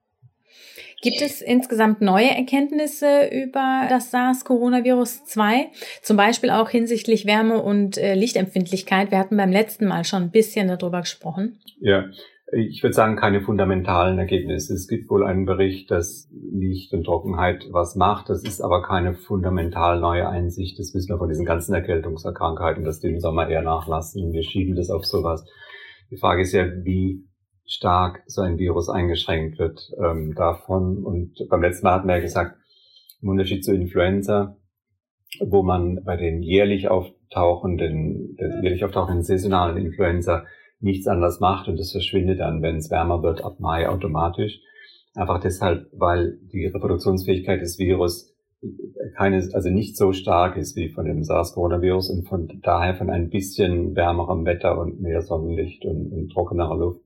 Gibt 1.03 1.21
es 1.21 1.43
insgesamt 1.43 2.01
neue 2.01 2.31
Erkenntnisse 2.31 3.29
über 3.31 3.87
das 3.89 4.11
SARS-Coronavirus-2? 4.13 5.67
Zum 6.03 6.17
Beispiel 6.17 6.51
auch 6.51 6.71
hinsichtlich 6.71 7.27
Wärme 7.27 7.63
und 7.63 7.99
äh, 7.99 8.15
Lichtempfindlichkeit. 8.15 9.11
Wir 9.11 9.19
hatten 9.19 9.37
beim 9.37 9.53
letzten 9.53 9.87
Mal 9.87 10.05
schon 10.05 10.25
ein 10.25 10.31
bisschen 10.31 10.69
darüber 10.69 11.01
gesprochen. 11.01 11.59
Ja, 11.81 12.07
ich 12.53 12.83
würde 12.83 12.95
sagen, 12.95 13.17
keine 13.17 13.41
fundamentalen 13.41 14.19
Ergebnisse. 14.19 14.73
Es 14.73 14.87
gibt 14.87 15.11
wohl 15.11 15.25
einen 15.25 15.47
Bericht, 15.47 15.91
dass 15.91 16.29
Licht 16.33 16.93
und 16.93 17.05
Trockenheit 17.05 17.67
was 17.73 17.97
macht. 17.97 18.31
Das 18.31 18.45
ist 18.45 18.61
aber 18.61 18.83
keine 18.83 19.15
fundamental 19.15 20.01
neue 20.01 20.29
Einsicht. 20.29 20.79
Das 20.79 20.95
wissen 20.95 21.09
wir 21.09 21.19
von 21.19 21.29
diesen 21.29 21.45
ganzen 21.45 21.75
Erkältungskrankheiten, 21.75 22.85
dass 22.85 23.01
die 23.01 23.09
im 23.09 23.19
Sommer 23.19 23.49
eher 23.49 23.63
nachlassen. 23.63 24.33
Wir 24.33 24.45
schieben 24.45 24.77
das 24.77 24.91
auf 24.91 25.05
sowas. 25.05 25.45
Die 26.11 26.17
Frage 26.17 26.43
ist 26.43 26.53
ja, 26.53 26.67
wie 26.85 27.25
stark 27.67 28.23
so 28.27 28.43
ein 28.43 28.59
Virus 28.59 28.89
eingeschränkt 28.89 29.59
wird 29.59 29.93
ähm, 30.03 30.35
davon. 30.35 31.05
Und 31.05 31.47
beim 31.49 31.63
letzten 31.63 31.87
Mal 31.87 31.95
hatten 31.95 32.09
wir 32.09 32.17
ja 32.17 32.23
gesagt, 32.23 32.57
im 33.23 33.29
Unterschied 33.29 33.65
zu 33.65 33.75
Influenza, 33.75 34.57
wo 35.41 35.63
man 35.63 36.03
bei 36.05 36.17
den 36.17 36.43
jährlich 36.43 36.89
auftauchenden, 36.89 38.37
jährlich 38.63 38.85
auftauchenden 38.85 39.25
saisonalen 39.25 39.77
Influenza 39.77 40.45
nichts 40.81 41.07
anders 41.07 41.41
macht 41.41 41.69
und 41.69 41.79
das 41.79 41.93
verschwindet 41.93 42.41
dann, 42.41 42.63
wenn 42.63 42.77
es 42.77 42.91
wärmer 42.91 43.23
wird, 43.23 43.43
ab 43.43 43.59
Mai 43.59 43.89
automatisch. 43.89 44.61
Einfach 45.15 45.41
deshalb, 45.41 45.89
weil 45.93 46.39
die 46.53 46.67
Reproduktionsfähigkeit 46.67 47.63
des 47.63 47.79
Virus 47.79 48.35
keine, 49.17 49.37
also 49.53 49.71
nicht 49.71 49.97
so 49.97 50.13
stark 50.13 50.57
ist 50.57 50.77
wie 50.77 50.89
von 50.89 51.05
dem 51.05 51.23
SARS-Coronavirus 51.23 52.11
und 52.11 52.29
von 52.29 52.49
daher 52.63 52.95
von 52.95 53.11
ein 53.11 53.31
bisschen 53.31 53.95
wärmerem 53.95 54.45
Wetter 54.45 54.79
und 54.79 55.01
mehr 55.01 55.23
Sonnenlicht 55.23 55.85
und, 55.85 56.13
und 56.13 56.33
trockenerer 56.33 56.77
Luft 56.77 57.06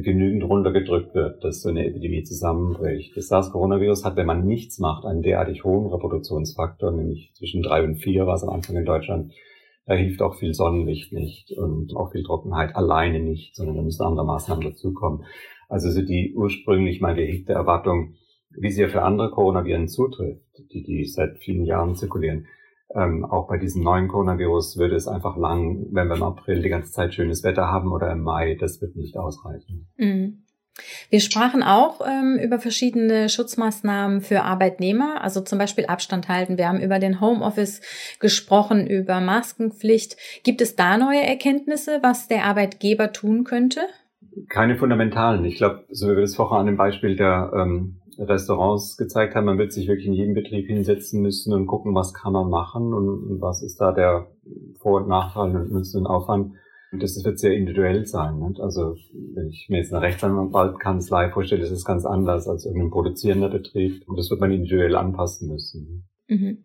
genügend 0.00 0.44
runtergedrückt 0.44 1.14
wird, 1.14 1.44
dass 1.44 1.60
so 1.60 1.68
eine 1.68 1.86
Epidemie 1.86 2.22
zusammenbricht. 2.22 3.14
Das 3.14 3.28
SARS-Coronavirus 3.28 4.04
hat, 4.04 4.16
wenn 4.16 4.26
man 4.26 4.46
nichts 4.46 4.78
macht, 4.78 5.04
einen 5.04 5.20
derartig 5.20 5.64
hohen 5.64 5.92
Reproduktionsfaktor, 5.92 6.92
nämlich 6.92 7.32
zwischen 7.34 7.62
drei 7.62 7.84
und 7.84 7.96
vier 7.96 8.26
war 8.26 8.34
es 8.34 8.42
am 8.42 8.48
Anfang 8.48 8.76
in 8.76 8.86
Deutschland. 8.86 9.32
Da 9.84 9.94
hilft 9.94 10.22
auch 10.22 10.36
viel 10.36 10.54
Sonnenlicht 10.54 11.12
nicht 11.12 11.52
und 11.52 11.94
auch 11.94 12.12
viel 12.12 12.22
Trockenheit 12.22 12.74
alleine 12.74 13.20
nicht, 13.20 13.54
sondern 13.54 13.76
da 13.76 13.82
müssen 13.82 14.02
andere 14.02 14.24
Maßnahmen 14.24 14.64
dazukommen. 14.64 15.24
Also 15.68 15.90
so 15.90 16.00
die 16.00 16.32
ursprünglich 16.34 17.00
mal 17.00 17.14
gehegte 17.14 17.52
Erwartung, 17.52 18.14
wie 18.50 18.70
sie 18.70 18.82
ja 18.82 18.88
für 18.88 19.02
andere 19.02 19.30
Coronaviren 19.30 19.88
zutrifft, 19.88 20.44
die, 20.72 20.82
die 20.82 21.04
seit 21.04 21.38
vielen 21.38 21.64
Jahren 21.64 21.96
zirkulieren, 21.96 22.46
ähm, 22.94 23.24
auch 23.24 23.48
bei 23.48 23.58
diesem 23.58 23.82
neuen 23.82 24.08
Coronavirus 24.08 24.76
würde 24.76 24.96
es 24.96 25.08
einfach 25.08 25.36
lang, 25.36 25.86
wenn 25.90 26.08
wir 26.08 26.16
im 26.16 26.22
April 26.22 26.62
die 26.62 26.68
ganze 26.68 26.92
Zeit 26.92 27.14
schönes 27.14 27.42
Wetter 27.42 27.68
haben 27.68 27.92
oder 27.92 28.10
im 28.10 28.22
Mai, 28.22 28.56
das 28.58 28.80
wird 28.80 28.96
nicht 28.96 29.16
ausreichen. 29.16 29.88
Mhm. 29.96 30.44
Wir 31.10 31.20
sprachen 31.20 31.62
auch 31.62 32.00
ähm, 32.06 32.38
über 32.42 32.58
verschiedene 32.58 33.28
Schutzmaßnahmen 33.28 34.22
für 34.22 34.42
Arbeitnehmer, 34.42 35.22
also 35.22 35.42
zum 35.42 35.58
Beispiel 35.58 35.86
Abstand 35.86 36.28
halten. 36.28 36.56
Wir 36.56 36.68
haben 36.68 36.80
über 36.80 36.98
den 36.98 37.20
Homeoffice 37.20 37.82
gesprochen, 38.20 38.86
über 38.86 39.20
Maskenpflicht. 39.20 40.16
Gibt 40.44 40.62
es 40.62 40.74
da 40.74 40.96
neue 40.96 41.20
Erkenntnisse, 41.20 41.98
was 42.02 42.26
der 42.26 42.44
Arbeitgeber 42.44 43.12
tun 43.12 43.44
könnte? 43.44 43.80
Keine 44.48 44.76
fundamentalen. 44.76 45.44
Ich 45.44 45.56
glaube, 45.56 45.84
so 45.90 46.06
wie 46.06 46.14
wir 46.14 46.22
das 46.22 46.36
vorher 46.36 46.58
an 46.58 46.66
dem 46.66 46.78
Beispiel 46.78 47.16
der 47.16 47.52
ähm, 47.54 48.00
Restaurants 48.18 48.96
gezeigt 48.96 49.34
haben, 49.34 49.46
man 49.46 49.58
wird 49.58 49.72
sich 49.72 49.88
wirklich 49.88 50.06
in 50.06 50.12
jedem 50.12 50.34
Betrieb 50.34 50.66
hinsetzen 50.66 51.22
müssen 51.22 51.52
und 51.52 51.66
gucken, 51.66 51.94
was 51.94 52.12
kann 52.12 52.32
man 52.32 52.50
machen 52.50 52.92
und, 52.92 53.08
und 53.08 53.40
was 53.40 53.62
ist 53.62 53.80
da 53.80 53.92
der 53.92 54.28
Vor- 54.80 55.02
und 55.02 55.08
Nachteil 55.08 55.56
und 55.56 55.72
Nutzen 55.72 56.00
und 56.00 56.06
Aufwand. 56.06 56.54
Und 56.92 57.02
das 57.02 57.22
wird 57.24 57.38
sehr 57.38 57.54
individuell 57.54 58.04
sein. 58.04 58.38
Nicht? 58.38 58.60
Also 58.60 58.96
wenn 59.34 59.48
ich 59.48 59.66
mir 59.70 59.78
jetzt 59.78 59.92
eine 59.94 60.02
Rechtsanwaltkanzlei 60.02 61.30
vorstelle, 61.30 61.62
ist 61.62 61.70
es 61.70 61.86
ganz 61.86 62.04
anders 62.04 62.46
als 62.46 62.66
irgendein 62.66 62.90
produzierender 62.90 63.48
Betrieb. 63.48 64.06
Und 64.06 64.18
das 64.18 64.30
wird 64.30 64.40
man 64.40 64.52
individuell 64.52 64.94
anpassen 64.94 65.48
müssen. 65.48 66.06
Mhm. 66.28 66.64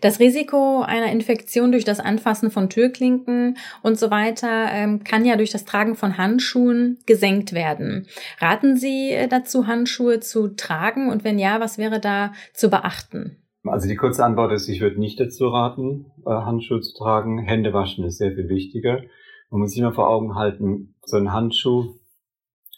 Das 0.00 0.20
Risiko 0.20 0.82
einer 0.82 1.10
Infektion 1.10 1.72
durch 1.72 1.84
das 1.84 2.00
Anfassen 2.00 2.50
von 2.50 2.68
Türklinken 2.68 3.56
und 3.82 3.98
so 3.98 4.10
weiter 4.10 4.68
ähm, 4.70 5.02
kann 5.02 5.24
ja 5.24 5.36
durch 5.36 5.50
das 5.50 5.64
Tragen 5.64 5.94
von 5.94 6.18
Handschuhen 6.18 6.98
gesenkt 7.06 7.54
werden. 7.54 8.06
Raten 8.38 8.76
Sie 8.76 9.10
äh, 9.10 9.28
dazu, 9.28 9.66
Handschuhe 9.66 10.20
zu 10.20 10.48
tragen? 10.48 11.10
Und 11.10 11.24
wenn 11.24 11.38
ja, 11.38 11.60
was 11.60 11.78
wäre 11.78 12.00
da 12.00 12.32
zu 12.52 12.68
beachten? 12.68 13.38
Also 13.64 13.88
die 13.88 13.96
kurze 13.96 14.24
Antwort 14.24 14.52
ist, 14.52 14.68
ich 14.68 14.80
würde 14.80 14.98
nicht 14.98 15.20
dazu 15.20 15.48
raten, 15.48 16.06
äh, 16.26 16.30
Handschuhe 16.30 16.80
zu 16.80 16.94
tragen. 16.96 17.38
Hände 17.38 17.72
waschen 17.72 18.04
ist 18.04 18.18
sehr 18.18 18.32
viel 18.32 18.48
wichtiger. 18.48 19.02
Man 19.50 19.60
muss 19.60 19.70
sich 19.70 19.80
immer 19.80 19.92
vor 19.92 20.10
Augen 20.10 20.34
halten, 20.34 20.94
so 21.04 21.16
ein 21.16 21.32
Handschuh 21.32 21.94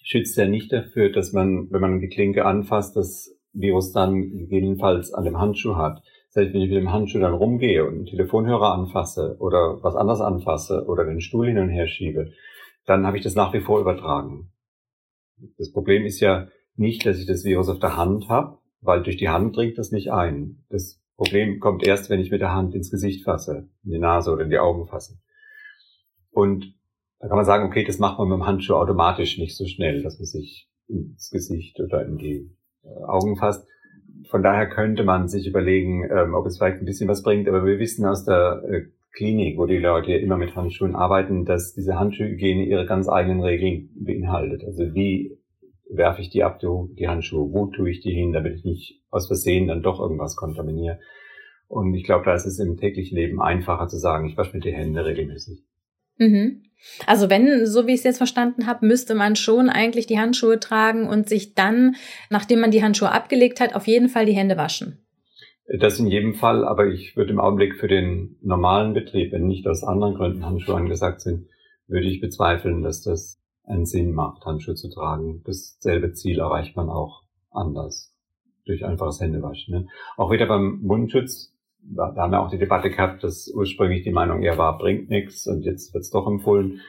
schützt 0.03 0.37
ja 0.37 0.47
nicht 0.47 0.73
dafür, 0.73 1.11
dass 1.11 1.33
man, 1.33 1.69
wenn 1.71 1.81
man 1.81 2.01
die 2.01 2.09
Klinke 2.09 2.45
anfasst, 2.45 2.95
das 2.97 3.35
Virus 3.53 3.93
dann 3.93 4.21
gegebenenfalls 4.21 5.13
an 5.15 5.25
dem 5.25 5.39
Handschuh 5.39 5.77
hat. 5.77 6.03
Heißt, 6.37 6.53
wenn 6.53 6.63
ich 6.63 6.71
mit 6.71 6.79
dem 6.79 6.93
Handschuh 6.93 7.21
dann 7.21 7.35
rumgehe 7.35 7.85
und 7.85 7.95
einen 7.95 8.07
Telefonhörer 8.07 8.73
anfasse 8.73 9.37
oder 9.39 9.83
was 9.83 9.95
anderes 9.95 10.21
anfasse 10.21 10.85
oder 10.87 11.05
den 11.05 11.21
Stuhl 11.21 11.47
hin 11.47 11.59
und 11.59 11.69
her 11.69 11.87
schiebe, 11.87 12.33
dann 12.87 13.07
habe 13.07 13.17
ich 13.17 13.23
das 13.23 13.35
nach 13.35 13.53
wie 13.53 13.61
vor 13.61 13.81
übertragen. 13.81 14.51
Das 15.59 15.73
Problem 15.73 16.05
ist 16.05 16.21
ja 16.21 16.49
nicht, 16.77 17.07
dass 17.07 17.19
ich 17.19 17.27
das 17.27 17.45
Virus 17.45 17.69
auf 17.69 17.79
der 17.79 17.97
Hand 17.97 18.29
habe, 18.29 18.59
weil 18.81 19.03
durch 19.03 19.17
die 19.17 19.29
Hand 19.29 19.57
dringt 19.57 19.79
das 19.79 19.93
nicht 19.93 20.11
ein. 20.13 20.65
Das 20.71 21.01
Problem 21.17 21.61
kommt 21.61 21.87
erst, 21.87 22.11
wenn 22.11 22.21
ich 22.21 22.31
mit 22.31 22.41
der 22.41 22.53
Hand 22.53 22.75
ins 22.75 22.91
Gesicht 22.91 23.25
fasse, 23.25 23.69
in 23.85 23.93
die 23.93 23.99
Nase 23.99 24.33
oder 24.33 24.43
in 24.43 24.51
die 24.51 24.59
Augen 24.59 24.87
fasse. 24.87 25.19
Und 26.31 26.75
da 27.21 27.29
kann 27.29 27.37
man 27.37 27.47
sagen, 27.47 27.67
okay, 27.67 27.85
das 27.85 27.99
macht 27.99 28.19
man 28.19 28.29
mit 28.29 28.39
dem 28.39 28.47
Handschuh 28.47 28.75
automatisch 28.75 29.39
nicht 29.39 29.57
so 29.57 29.67
schnell, 29.67 30.03
dass 30.03 30.19
man 30.19 30.27
sich 30.27 30.69
ins 30.89 31.31
Gesicht 31.31 31.81
oder 31.81 32.05
in 32.05 32.19
die 32.19 32.51
äh, 32.83 33.05
Augen 33.07 33.37
fasst. 33.37 33.67
Von 34.29 34.43
daher 34.43 34.69
könnte 34.69 35.05
man 35.05 35.29
sich 35.29 35.47
überlegen, 35.47 36.09
ähm, 36.11 36.35
ob 36.35 36.47
es 36.47 36.59
vielleicht 36.59 36.79
ein 36.79 36.85
bisschen 36.85 37.09
was 37.09 37.23
bringt. 37.23 37.49
Aber 37.49 37.65
wir 37.65 37.79
wissen 37.79 38.05
aus 38.07 38.25
der 38.25 38.63
äh, 38.69 38.83
Klinik, 39.13 39.59
wo 39.59 39.67
die 39.67 39.79
Leute 39.79 40.13
immer 40.15 40.37
mit 40.37 40.57
Handschuhen 40.57 40.97
arbeiten, 40.97 41.45
dass 41.45 41.73
diese 41.73 41.99
Handschuhhygiene 41.99 42.65
ihre 42.65 42.87
ganz 42.87 43.09
eigenen 43.09 43.43
Regeln 43.43 43.91
beinhaltet. 43.95 44.65
Also 44.65 44.95
wie 44.95 45.39
werfe 45.89 46.21
ich 46.21 46.31
die 46.31 46.43
ab, 46.43 46.59
die 46.61 47.09
Handschuhe, 47.09 47.53
wo 47.53 47.67
tue 47.67 47.91
ich 47.91 48.01
die 48.01 48.13
hin, 48.13 48.33
damit 48.33 48.57
ich 48.57 48.65
nicht 48.65 49.03
aus 49.11 49.29
Versehen 49.29 49.69
dann 49.69 49.83
doch 49.83 50.01
irgendwas 50.01 50.35
kontaminiere. 50.35 50.99
Und 51.69 51.95
ich 51.95 52.05
glaube, 52.05 52.25
da 52.25 52.35
ist 52.35 52.47
es 52.47 52.59
im 52.59 52.77
täglichen 52.77 53.17
Leben 53.17 53.41
einfacher 53.41 53.89
zu 53.89 53.97
sagen, 53.99 54.29
ich 54.29 54.37
wasche 54.37 54.57
mir 54.57 54.63
die 54.63 54.73
Hände 54.73 55.05
regelmäßig. 55.05 55.63
Mhm. 56.19 56.64
Also 57.07 57.31
wenn, 57.31 57.67
so 57.67 57.87
wie 57.87 57.93
ich 57.93 57.99
es 57.99 58.05
jetzt 58.05 58.19
verstanden 58.19 58.67
habe, 58.67 58.87
müsste 58.87 59.15
man 59.15 59.37
schon 59.37 59.69
eigentlich 59.69 60.07
die 60.07 60.19
Handschuhe 60.19 60.61
tragen 60.61 61.09
und 61.09 61.29
sich 61.29 61.55
dann, 61.55 61.97
nachdem 62.31 62.61
man 62.61 62.71
die 62.71 62.83
Handschuhe 62.83 63.11
abgelegt 63.11 63.61
hat, 63.61 63.75
auf 63.75 63.87
jeden 63.87 64.09
Fall 64.09 64.27
die 64.27 64.33
Hände 64.33 64.57
waschen. 64.57 65.01
Das 65.79 65.99
in 65.99 66.07
jedem 66.07 66.35
Fall, 66.35 66.65
aber 66.65 66.87
ich 66.89 67.17
würde 67.17 67.33
im 67.33 67.41
Augenblick 67.41 67.77
für 67.77 67.89
den 67.89 68.37
normalen 68.43 68.93
Betrieb, 68.93 69.33
wenn 69.33 69.47
nicht 69.47 69.67
aus 69.67 69.83
anderen 69.83 70.15
Gründen 70.15 70.45
Handschuhe 70.45 70.77
angesagt 70.77 71.23
sind, 71.23 71.49
würde 71.87 72.07
ich 72.07 72.21
bezweifeln, 72.21 72.83
dass 72.83 73.03
das 73.03 73.41
einen 73.65 73.87
Sinn 73.87 74.13
macht, 74.13 74.45
Handschuhe 74.45 74.75
zu 74.75 74.91
tragen. 74.91 75.43
Dasselbe 75.45 76.13
Ziel 76.13 76.39
erreicht 76.39 76.77
man 76.77 76.91
auch 76.91 77.23
anders 77.51 78.15
durch 78.67 78.85
einfaches 78.85 79.21
Händewaschen. 79.21 79.75
Ne? 79.75 79.87
Auch 80.17 80.31
wieder 80.31 80.47
beim 80.47 80.81
Mundschutz, 80.83 81.54
da 81.87 82.15
haben 82.17 82.33
wir 82.33 82.41
auch 82.41 82.51
die 82.51 82.59
Debatte 82.59 82.91
gehabt, 82.91 83.23
dass 83.25 83.53
ursprünglich 83.55 84.03
die 84.03 84.13
Meinung 84.13 84.43
eher 84.43 84.59
war, 84.59 84.79
bringt 84.79 85.11
nichts 85.11 85.47
und 85.47 85.65
jetzt 85.65 85.93
wird 85.93 86.03
es 86.03 86.11
doch 86.11 86.27
empfohlen. 86.27 86.81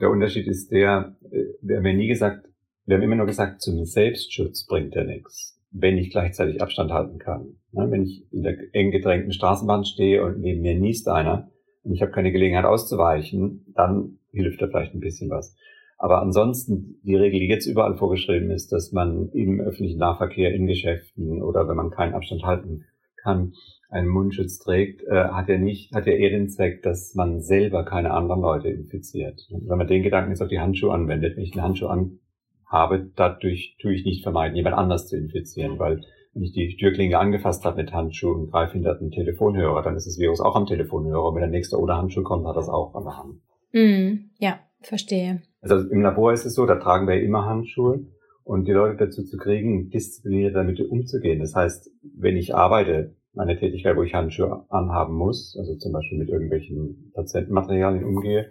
Der 0.00 0.10
Unterschied 0.10 0.46
ist 0.46 0.70
der, 0.70 1.16
äh, 1.30 1.44
wir 1.60 1.78
haben 1.78 1.86
ja 1.86 1.92
nie 1.92 2.08
gesagt, 2.08 2.46
wir 2.86 2.96
haben 2.96 3.02
immer 3.02 3.16
nur 3.16 3.26
gesagt, 3.26 3.60
zum 3.60 3.84
Selbstschutz 3.84 4.66
bringt 4.66 4.94
er 4.96 5.04
nichts, 5.04 5.60
wenn 5.70 5.98
ich 5.98 6.10
gleichzeitig 6.10 6.62
Abstand 6.62 6.92
halten 6.92 7.18
kann. 7.18 7.56
Ne? 7.72 7.90
Wenn 7.90 8.04
ich 8.04 8.32
in 8.32 8.42
der 8.42 8.56
eng 8.72 8.90
gedrängten 8.90 9.32
Straßenbahn 9.32 9.84
stehe 9.84 10.24
und 10.24 10.40
neben 10.40 10.62
mir 10.62 10.78
niest 10.78 11.08
einer 11.08 11.50
und 11.82 11.92
ich 11.92 12.00
habe 12.00 12.12
keine 12.12 12.32
Gelegenheit 12.32 12.64
auszuweichen, 12.64 13.66
dann 13.74 14.18
hilft 14.30 14.62
da 14.62 14.68
vielleicht 14.68 14.94
ein 14.94 15.00
bisschen 15.00 15.30
was. 15.30 15.54
Aber 15.98 16.22
ansonsten, 16.22 17.00
die 17.02 17.16
Regel, 17.16 17.40
die 17.40 17.48
jetzt 17.48 17.66
überall 17.66 17.96
vorgeschrieben 17.96 18.50
ist, 18.50 18.70
dass 18.70 18.92
man 18.92 19.30
im 19.32 19.60
öffentlichen 19.60 19.98
Nahverkehr, 19.98 20.54
in 20.54 20.68
Geschäften 20.68 21.42
oder 21.42 21.68
wenn 21.68 21.76
man 21.76 21.90
keinen 21.90 22.14
Abstand 22.14 22.44
halten 22.44 22.84
kann, 23.28 23.52
einen 23.90 24.08
Mundschutz 24.08 24.58
trägt, 24.58 25.02
äh, 25.02 25.28
hat 25.28 25.48
er 25.48 25.58
nicht, 25.58 25.94
hat 25.94 26.06
er 26.06 26.18
eher 26.18 26.30
den 26.30 26.48
Zweck, 26.48 26.82
dass 26.82 27.14
man 27.14 27.40
selber 27.40 27.84
keine 27.84 28.12
anderen 28.12 28.40
Leute 28.40 28.68
infiziert. 28.68 29.40
Wenn 29.50 29.78
man 29.78 29.86
den 29.86 30.02
Gedanken 30.02 30.30
jetzt 30.30 30.42
auf 30.42 30.48
die 30.48 30.60
Handschuhe 30.60 30.92
anwendet, 30.92 31.36
wenn 31.36 31.44
ich 31.44 31.52
einen 31.52 31.62
Handschuh 31.62 31.86
anhabe, 31.86 33.10
dadurch 33.16 33.76
tue 33.80 33.94
ich 33.94 34.04
nicht 34.04 34.22
vermeiden, 34.22 34.56
jemand 34.56 34.76
anders 34.76 35.08
zu 35.08 35.16
infizieren, 35.16 35.78
weil 35.78 36.02
wenn 36.34 36.42
ich 36.42 36.52
die 36.52 36.76
Türklinge 36.76 37.18
angefasst 37.18 37.64
habe 37.64 37.82
mit 37.82 37.92
Handschuh 37.92 38.30
und 38.30 38.50
greife 38.50 38.74
hinter 38.74 38.94
den 38.94 39.10
Telefonhörer, 39.10 39.82
dann 39.82 39.96
ist 39.96 40.06
das 40.06 40.18
Virus 40.18 40.40
auch 40.40 40.54
am 40.54 40.66
Telefonhörer. 40.66 41.34
Wenn 41.34 41.40
der 41.40 41.50
nächste 41.50 41.78
ohne 41.78 41.96
Handschuh 41.96 42.22
kommt, 42.22 42.46
hat 42.46 42.56
das 42.56 42.68
auch 42.68 42.94
an 42.94 43.04
der 43.04 43.16
Hand. 43.16 43.40
Mm, 43.72 44.30
ja, 44.38 44.60
verstehe. 44.82 45.42
Also 45.60 45.76
im 45.90 46.02
Labor 46.02 46.32
ist 46.32 46.44
es 46.44 46.54
so, 46.54 46.66
da 46.66 46.76
tragen 46.76 47.08
wir 47.08 47.20
immer 47.20 47.46
Handschuhe 47.46 48.06
und 48.44 48.68
die 48.68 48.72
Leute 48.72 48.96
dazu 48.96 49.24
zu 49.24 49.36
kriegen, 49.36 49.90
diszipliniert 49.90 50.54
damit 50.54 50.80
umzugehen. 50.80 51.40
Das 51.40 51.54
heißt, 51.54 51.90
wenn 52.16 52.36
ich 52.36 52.54
arbeite, 52.54 53.14
meine 53.34 53.58
Tätigkeit, 53.58 53.96
wo 53.96 54.02
ich 54.02 54.14
Handschuhe 54.14 54.64
anhaben 54.68 55.14
muss, 55.14 55.56
also 55.58 55.76
zum 55.76 55.92
Beispiel 55.92 56.18
mit 56.18 56.28
irgendwelchen 56.28 57.12
Patientenmaterialien 57.14 58.04
umgehe, 58.04 58.50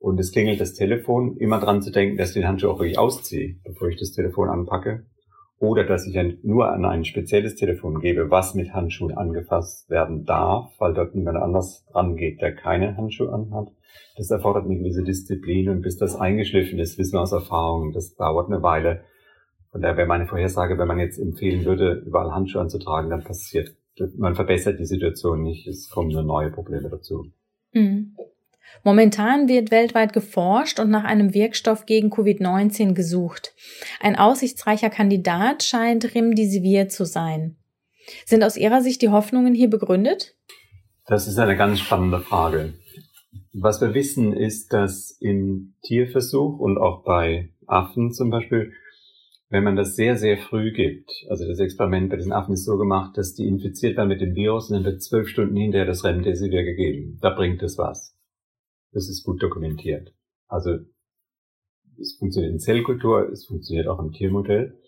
und 0.00 0.18
es 0.18 0.32
klingelt 0.32 0.60
das 0.60 0.72
Telefon, 0.72 1.36
immer 1.36 1.60
dran 1.60 1.82
zu 1.82 1.92
denken, 1.92 2.16
dass 2.16 2.30
ich 2.30 2.34
den 2.34 2.48
Handschuh 2.48 2.70
auch 2.70 2.78
wirklich 2.78 2.98
ausziehe, 2.98 3.56
bevor 3.64 3.88
ich 3.88 3.98
das 3.98 4.12
Telefon 4.12 4.48
anpacke. 4.48 5.04
Oder 5.58 5.84
dass 5.84 6.06
ich 6.06 6.18
nur 6.42 6.72
an 6.72 6.86
ein 6.86 7.04
spezielles 7.04 7.54
Telefon 7.54 8.00
gebe, 8.00 8.30
was 8.30 8.54
mit 8.54 8.72
Handschuhen 8.72 9.14
angefasst 9.14 9.90
werden 9.90 10.24
darf, 10.24 10.72
weil 10.78 10.94
dort 10.94 11.14
niemand 11.14 11.36
anders 11.36 11.84
dran 11.92 12.16
geht, 12.16 12.40
der 12.40 12.54
keine 12.54 12.96
Handschuhe 12.96 13.30
anhat. 13.30 13.68
Das 14.16 14.30
erfordert 14.30 14.64
eine 14.64 14.78
gewisse 14.78 15.02
Disziplin 15.02 15.68
und 15.68 15.82
bis 15.82 15.98
das 15.98 16.16
eingeschliffen 16.16 16.78
ist, 16.78 16.96
wissen 16.96 17.12
wir 17.12 17.20
aus 17.20 17.32
Erfahrung, 17.32 17.92
das 17.92 18.14
dauert 18.14 18.50
eine 18.50 18.62
Weile. 18.62 19.02
Von 19.70 19.82
daher 19.82 19.98
wäre 19.98 20.08
meine 20.08 20.26
Vorhersage, 20.26 20.78
wenn 20.78 20.88
man 20.88 20.98
jetzt 20.98 21.18
empfehlen 21.18 21.66
würde, 21.66 22.02
überall 22.06 22.32
Handschuhe 22.32 22.62
anzutragen, 22.62 23.10
dann 23.10 23.22
passiert, 23.22 23.76
man 24.16 24.34
verbessert 24.34 24.78
die 24.78 24.86
Situation 24.86 25.42
nicht, 25.42 25.66
es 25.66 25.88
kommen 25.88 26.10
nur 26.10 26.22
neue 26.22 26.50
Probleme 26.50 26.88
dazu. 26.88 27.26
Mhm. 27.72 28.16
Momentan 28.84 29.48
wird 29.48 29.70
weltweit 29.70 30.12
geforscht 30.12 30.80
und 30.80 30.90
nach 30.90 31.04
einem 31.04 31.34
Wirkstoff 31.34 31.86
gegen 31.86 32.10
Covid-19 32.10 32.94
gesucht. 32.94 33.54
Ein 34.00 34.16
aussichtsreicher 34.16 34.90
Kandidat 34.90 35.62
scheint 35.62 36.14
Remdesivir 36.14 36.88
zu 36.88 37.04
sein. 37.04 37.56
Sind 38.24 38.42
aus 38.42 38.56
Ihrer 38.56 38.80
Sicht 38.80 39.02
die 39.02 39.10
Hoffnungen 39.10 39.54
hier 39.54 39.68
begründet? 39.68 40.36
Das 41.06 41.26
ist 41.26 41.38
eine 41.38 41.56
ganz 41.56 41.80
spannende 41.80 42.20
Frage. 42.20 42.74
Was 43.52 43.80
wir 43.80 43.94
wissen, 43.94 44.32
ist, 44.32 44.72
dass 44.72 45.10
im 45.20 45.74
Tierversuch 45.82 46.58
und 46.58 46.78
auch 46.78 47.02
bei 47.02 47.50
Affen 47.66 48.12
zum 48.12 48.30
Beispiel, 48.30 48.72
wenn 49.50 49.64
man 49.64 49.74
das 49.74 49.96
sehr, 49.96 50.16
sehr 50.16 50.38
früh 50.38 50.72
gibt, 50.72 51.10
also 51.28 51.46
das 51.46 51.58
Experiment 51.58 52.08
bei 52.08 52.16
diesen 52.16 52.32
Affen 52.32 52.54
ist 52.54 52.64
so 52.64 52.78
gemacht, 52.78 53.18
dass 53.18 53.34
die 53.34 53.48
infiziert 53.48 53.96
werden 53.96 54.08
mit 54.08 54.20
dem 54.20 54.34
Virus 54.36 54.70
und 54.70 54.76
dann 54.76 54.84
wird 54.84 55.02
zwölf 55.02 55.28
Stunden 55.28 55.56
hinterher 55.56 55.86
das 55.86 56.04
Remdesivir 56.04 56.62
gegeben. 56.62 57.18
Da 57.20 57.30
bringt 57.30 57.60
es 57.62 57.76
was. 57.76 58.16
Das 58.92 59.08
ist 59.08 59.24
gut 59.24 59.42
dokumentiert. 59.42 60.14
Also 60.46 60.78
es 62.00 62.16
funktioniert 62.16 62.52
in 62.52 62.60
Zellkultur, 62.60 63.28
es 63.30 63.46
funktioniert 63.46 63.88
auch 63.88 63.98
im 63.98 64.12
Tiermodell. 64.12 64.78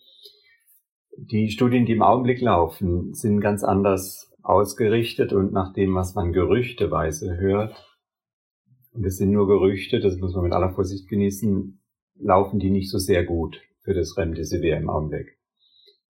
Die 1.16 1.50
Studien, 1.50 1.84
die 1.84 1.92
im 1.92 2.02
Augenblick 2.02 2.40
laufen, 2.40 3.12
sind 3.14 3.40
ganz 3.40 3.64
anders 3.64 4.32
ausgerichtet 4.42 5.32
und 5.32 5.52
nach 5.52 5.72
dem, 5.72 5.94
was 5.94 6.14
man 6.14 6.32
gerüchteweise 6.32 7.36
hört, 7.36 7.88
und 8.92 9.06
es 9.06 9.16
sind 9.16 9.30
nur 9.30 9.48
Gerüchte, 9.48 10.00
das 10.00 10.18
muss 10.18 10.34
man 10.34 10.44
mit 10.44 10.52
aller 10.52 10.74
Vorsicht 10.74 11.08
genießen, 11.08 11.80
laufen 12.16 12.60
die 12.60 12.70
nicht 12.70 12.90
so 12.90 12.98
sehr 12.98 13.24
gut 13.24 13.58
für 13.82 13.94
das 13.94 14.16
Remdesivir 14.16 14.76
im 14.76 14.90
Augenblick. 14.90 15.38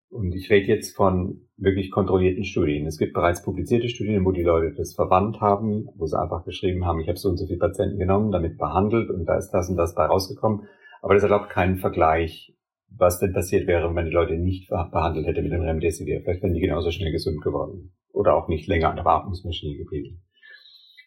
Und 0.09 0.35
ich 0.35 0.50
rede 0.50 0.67
jetzt 0.67 0.95
von 0.95 1.49
wirklich 1.57 1.91
kontrollierten 1.91 2.45
Studien. 2.45 2.87
Es 2.87 2.99
gibt 2.99 3.14
bereits 3.14 3.43
publizierte 3.43 3.88
Studien, 3.88 4.25
wo 4.25 4.33
die 4.33 4.43
Leute 4.43 4.75
das 4.76 4.95
verwandt 4.95 5.41
haben, 5.41 5.88
wo 5.97 6.07
sie 6.07 6.21
einfach 6.21 6.45
geschrieben 6.45 6.85
haben, 6.85 7.00
ich 7.00 7.09
habe 7.09 7.19
so 7.19 7.31
und 7.31 7.38
so 7.38 7.47
viele 7.47 7.59
Patienten 7.59 7.99
genommen, 7.99 8.31
damit 8.31 8.59
behandelt 8.59 9.11
und 9.11 9.25
da 9.25 9.38
ist 9.38 9.50
das 9.50 9.71
und 9.71 9.76
das 9.76 9.95
bei 9.95 10.05
rausgekommen. 10.05 10.69
Aber 11.00 11.14
das 11.14 11.23
erlaubt 11.23 11.49
keinen 11.49 11.79
Vergleich 11.79 12.55
was 12.99 13.19
denn 13.19 13.33
passiert 13.33 13.67
wäre, 13.67 13.95
wenn 13.95 14.07
die 14.07 14.12
Leute 14.12 14.35
nicht 14.35 14.69
behandelt 14.69 15.26
hätte 15.26 15.43
mit 15.43 15.52
dem 15.52 15.62
Remdesivir. 15.62 16.21
Vielleicht 16.21 16.43
wären 16.43 16.55
die 16.55 16.61
genauso 16.61 16.91
schnell 16.91 17.12
gesund 17.12 17.43
geworden 17.43 17.93
oder 18.12 18.35
auch 18.35 18.49
nicht 18.49 18.67
länger 18.67 18.91
an 18.91 18.97
der 18.97 19.05
Beatmungsmaschine 19.05 19.76
geblieben. 19.76 20.23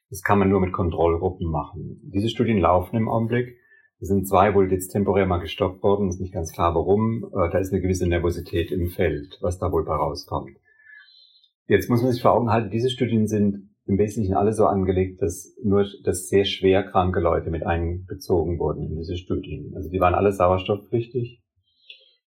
Das 0.09 0.21
kann 0.21 0.39
man 0.39 0.49
nur 0.49 0.61
mit 0.61 0.73
Kontrollgruppen 0.73 1.49
machen. 1.49 1.99
Diese 2.03 2.29
Studien 2.29 2.59
laufen 2.59 2.95
im 2.95 3.09
Augenblick. 3.09 3.57
Es 3.99 4.09
sind 4.09 4.27
zwei 4.27 4.53
wohl 4.53 4.71
jetzt 4.71 4.89
temporär 4.89 5.25
mal 5.25 5.39
gestoppt 5.39 5.81
worden, 5.81 6.09
ist 6.09 6.19
nicht 6.19 6.33
ganz 6.33 6.51
klar 6.51 6.75
warum. 6.75 7.25
Äh, 7.33 7.49
da 7.51 7.59
ist 7.59 7.71
eine 7.71 7.81
gewisse 7.81 8.07
Nervosität 8.07 8.71
im 8.71 8.89
Feld, 8.89 9.37
was 9.41 9.57
da 9.57 9.71
wohl 9.71 9.85
bei 9.85 9.95
rauskommt. 9.95 10.57
Jetzt 11.67 11.89
muss 11.89 12.01
man 12.01 12.11
sich 12.11 12.21
vor 12.21 12.33
Augen 12.33 12.51
halten, 12.51 12.69
diese 12.69 12.89
Studien 12.89 13.27
sind 13.27 13.69
im 13.87 13.97
Wesentlichen 13.97 14.35
alle 14.35 14.53
so 14.53 14.65
angelegt, 14.65 15.21
dass 15.21 15.55
nur 15.63 15.85
dass 16.03 16.27
sehr 16.27 16.45
schwer 16.45 16.83
kranke 16.83 17.19
Leute 17.19 17.51
mit 17.51 17.65
einbezogen 17.65 18.59
wurden 18.59 18.83
in 18.83 18.95
diese 18.95 19.15
Studien. 19.15 19.73
Also 19.75 19.89
die 19.89 19.99
waren 19.99 20.15
alle 20.15 20.31
sauerstoffpflichtig. 20.31 21.41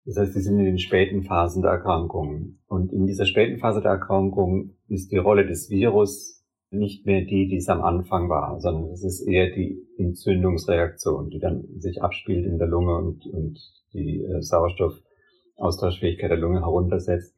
Das 0.04 0.16
heißt, 0.16 0.34
die 0.34 0.40
sind 0.40 0.58
in 0.58 0.64
den 0.64 0.78
späten 0.78 1.22
Phasen 1.22 1.62
der 1.62 1.72
Erkrankung. 1.72 2.58
Und 2.66 2.92
in 2.92 3.06
dieser 3.06 3.26
späten 3.26 3.58
Phase 3.58 3.82
der 3.82 3.92
Erkrankung 3.92 4.76
ist 4.88 5.12
die 5.12 5.18
Rolle 5.18 5.46
des 5.46 5.70
Virus 5.70 6.39
nicht 6.70 7.04
mehr 7.04 7.22
die, 7.22 7.48
die 7.48 7.56
es 7.56 7.68
am 7.68 7.82
Anfang 7.82 8.28
war, 8.28 8.60
sondern 8.60 8.90
es 8.92 9.02
ist 9.02 9.26
eher 9.26 9.50
die 9.50 9.84
Entzündungsreaktion, 9.98 11.30
die 11.30 11.40
dann 11.40 11.64
sich 11.78 12.02
abspielt 12.02 12.46
in 12.46 12.58
der 12.58 12.68
Lunge 12.68 12.96
und, 12.96 13.26
und 13.26 13.58
die 13.92 14.22
äh, 14.22 14.40
Sauerstoffaustauschfähigkeit 14.40 16.30
der 16.30 16.38
Lunge 16.38 16.60
heruntersetzt. 16.60 17.34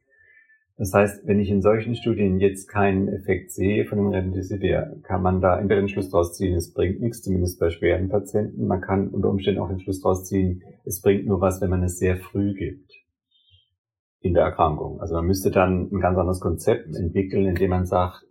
Das 0.77 0.93
heißt, 0.93 1.27
wenn 1.27 1.39
ich 1.39 1.49
in 1.49 1.61
solchen 1.61 1.95
Studien 1.95 2.39
jetzt 2.39 2.67
keinen 2.67 3.07
Effekt 3.07 3.51
sehe 3.51 3.85
von 3.85 3.99
dem 3.99 4.07
Remdesivir, 4.07 4.99
kann 5.03 5.21
man 5.21 5.39
da 5.39 5.59
entweder 5.59 5.81
den 5.81 5.89
Schluss 5.89 6.09
draus 6.09 6.35
ziehen, 6.35 6.55
es 6.55 6.73
bringt 6.73 6.99
nichts, 6.99 7.21
zumindest 7.21 7.59
bei 7.59 7.69
schweren 7.69 8.09
Patienten. 8.09 8.65
Man 8.65 8.81
kann 8.81 9.09
unter 9.09 9.29
Umständen 9.29 9.61
auch 9.61 9.69
den 9.69 9.79
Schluss 9.79 10.01
draus 10.01 10.25
ziehen, 10.25 10.63
es 10.83 11.01
bringt 11.01 11.27
nur 11.27 11.41
was, 11.41 11.61
wenn 11.61 11.69
man 11.69 11.83
es 11.83 11.97
sehr 11.97 12.17
früh 12.17 12.53
gibt 12.53 12.91
in 14.21 14.33
der 14.33 14.43
Erkrankung. 14.43 14.99
Also 14.99 15.15
man 15.15 15.25
müsste 15.25 15.51
dann 15.51 15.89
ein 15.91 15.99
ganz 15.99 16.17
anderes 16.17 16.39
Konzept 16.39 16.95
entwickeln, 16.95 17.45
indem 17.45 17.69
man 17.69 17.85
sagt, 17.85 18.25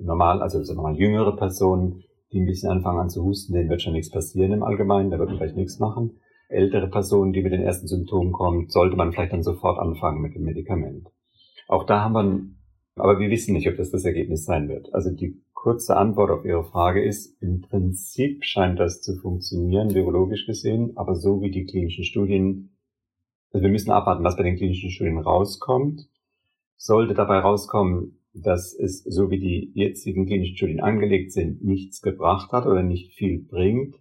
normal, 0.00 0.42
also 0.42 0.62
sagen 0.62 0.78
wir 0.78 0.82
mal 0.82 0.96
jüngere 0.96 1.36
Personen, 1.36 2.04
die 2.32 2.40
ein 2.40 2.46
bisschen 2.46 2.70
anfangen 2.70 3.00
an 3.00 3.10
zu 3.10 3.24
husten, 3.24 3.54
denen 3.54 3.70
wird 3.70 3.82
schon 3.82 3.94
nichts 3.94 4.10
passieren 4.10 4.52
im 4.52 4.62
Allgemeinen, 4.62 5.10
da 5.10 5.18
wird 5.18 5.30
man 5.30 5.38
vielleicht 5.38 5.56
nichts 5.56 5.78
machen. 5.78 6.20
Ältere 6.48 6.88
Personen, 6.88 7.32
die 7.32 7.42
mit 7.42 7.52
den 7.52 7.62
ersten 7.62 7.86
Symptomen 7.86 8.32
kommen, 8.32 8.68
sollte 8.68 8.96
man 8.96 9.12
vielleicht 9.12 9.32
dann 9.32 9.42
sofort 9.42 9.78
anfangen 9.78 10.22
mit 10.22 10.34
dem 10.34 10.44
Medikament. 10.44 11.08
Auch 11.68 11.84
da 11.84 12.00
haben 12.00 12.12
wir, 12.14 13.02
aber 13.02 13.18
wir 13.18 13.30
wissen 13.30 13.52
nicht, 13.52 13.68
ob 13.68 13.76
das 13.76 13.90
das 13.90 14.04
Ergebnis 14.04 14.44
sein 14.44 14.68
wird. 14.68 14.92
Also 14.94 15.10
die 15.10 15.42
kurze 15.52 15.96
Antwort 15.96 16.30
auf 16.30 16.44
Ihre 16.44 16.64
Frage 16.64 17.04
ist, 17.04 17.40
im 17.42 17.60
Prinzip 17.60 18.44
scheint 18.44 18.78
das 18.78 19.02
zu 19.02 19.16
funktionieren, 19.16 19.94
virologisch 19.94 20.46
gesehen, 20.46 20.92
aber 20.96 21.14
so 21.14 21.42
wie 21.42 21.50
die 21.50 21.66
klinischen 21.66 22.04
Studien, 22.04 22.76
also 23.52 23.62
wir 23.62 23.70
müssen 23.70 23.90
abwarten, 23.90 24.24
was 24.24 24.36
bei 24.36 24.42
den 24.42 24.56
klinischen 24.56 24.90
Studien 24.90 25.18
rauskommt. 25.18 26.08
Sollte 26.76 27.14
dabei 27.14 27.40
rauskommen, 27.40 28.17
dass 28.42 28.74
es, 28.74 29.02
so 29.04 29.30
wie 29.30 29.38
die 29.38 29.70
jetzigen 29.74 30.26
klinischen 30.26 30.56
Studien 30.56 30.80
angelegt 30.80 31.32
sind, 31.32 31.64
nichts 31.64 32.02
gebracht 32.02 32.52
hat 32.52 32.66
oder 32.66 32.82
nicht 32.82 33.14
viel 33.14 33.38
bringt, 33.42 33.94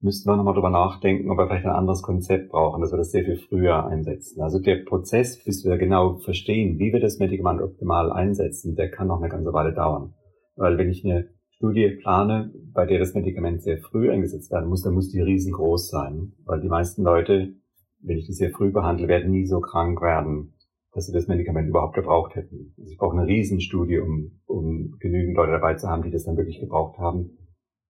müssten 0.00 0.28
wir 0.28 0.36
nochmal 0.36 0.54
drüber 0.54 0.70
nachdenken, 0.70 1.30
ob 1.30 1.38
wir 1.38 1.46
vielleicht 1.46 1.64
ein 1.64 1.72
anderes 1.72 2.02
Konzept 2.02 2.50
brauchen, 2.50 2.80
dass 2.80 2.92
wir 2.92 2.98
das 2.98 3.12
sehr 3.12 3.24
viel 3.24 3.36
früher 3.36 3.86
einsetzen. 3.86 4.42
Also 4.42 4.58
der 4.58 4.84
Prozess, 4.84 5.42
bis 5.44 5.64
wir 5.64 5.78
genau 5.78 6.18
verstehen, 6.18 6.78
wie 6.78 6.92
wir 6.92 7.00
das 7.00 7.18
Medikament 7.18 7.62
optimal 7.62 8.12
einsetzen, 8.12 8.74
der 8.74 8.90
kann 8.90 9.06
noch 9.06 9.20
eine 9.20 9.28
ganze 9.28 9.52
Weile 9.52 9.72
dauern. 9.72 10.14
Weil 10.56 10.76
wenn 10.76 10.90
ich 10.90 11.04
eine 11.04 11.28
Studie 11.50 11.88
plane, 12.00 12.52
bei 12.72 12.84
der 12.86 12.98
das 12.98 13.14
Medikament 13.14 13.62
sehr 13.62 13.78
früh 13.78 14.10
eingesetzt 14.10 14.50
werden 14.50 14.68
muss, 14.68 14.82
dann 14.82 14.94
muss 14.94 15.10
die 15.10 15.20
riesengroß 15.20 15.88
sein, 15.88 16.32
weil 16.44 16.60
die 16.60 16.68
meisten 16.68 17.04
Leute, 17.04 17.54
wenn 18.00 18.18
ich 18.18 18.26
die 18.26 18.32
sehr 18.32 18.50
früh 18.50 18.72
behandle, 18.72 19.06
werden 19.06 19.30
nie 19.30 19.46
so 19.46 19.60
krank 19.60 20.02
werden, 20.02 20.54
dass 20.92 21.06
sie 21.06 21.12
das 21.12 21.26
Medikament 21.26 21.68
überhaupt 21.68 21.94
gebraucht 21.94 22.34
hätten. 22.34 22.74
Also 22.78 22.90
ich 22.90 22.98
brauche 22.98 23.16
eine 23.16 23.26
Riesenstudie, 23.26 23.98
um, 23.98 24.40
um 24.46 24.96
genügend 24.98 25.36
Leute 25.36 25.52
dabei 25.52 25.74
zu 25.74 25.88
haben, 25.88 26.02
die 26.02 26.10
das 26.10 26.24
dann 26.24 26.36
wirklich 26.36 26.60
gebraucht 26.60 26.98
haben 26.98 27.38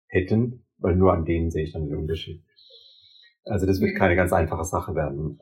hätten, 0.08 0.64
weil 0.78 0.96
nur 0.96 1.12
an 1.12 1.24
denen 1.24 1.50
sehe 1.50 1.64
ich 1.64 1.72
dann 1.72 1.86
den 1.86 1.96
Unterschied. 1.96 2.42
Also 3.44 3.66
das 3.66 3.80
wird 3.80 3.94
mhm. 3.94 3.98
keine 3.98 4.16
ganz 4.16 4.32
einfache 4.32 4.64
Sache 4.64 4.94
werden. 4.94 5.38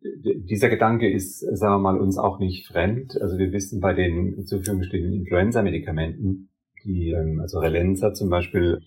Dieser 0.00 0.68
Gedanke 0.68 1.10
ist, 1.10 1.40
sagen 1.40 1.74
wir 1.74 1.78
mal, 1.78 2.00
uns 2.00 2.18
auch 2.18 2.38
nicht 2.38 2.66
fremd. 2.66 3.20
Also 3.20 3.38
wir 3.38 3.52
wissen 3.52 3.80
bei 3.80 3.92
den 3.92 4.46
zur 4.46 4.58
Verfügung 4.58 4.82
stehenden 4.82 5.12
Influenza-Medikamenten, 5.12 6.48
die, 6.84 7.10
ähm, 7.10 7.40
also 7.40 7.58
Relenza 7.58 8.14
zum 8.14 8.30
Beispiel, 8.30 8.80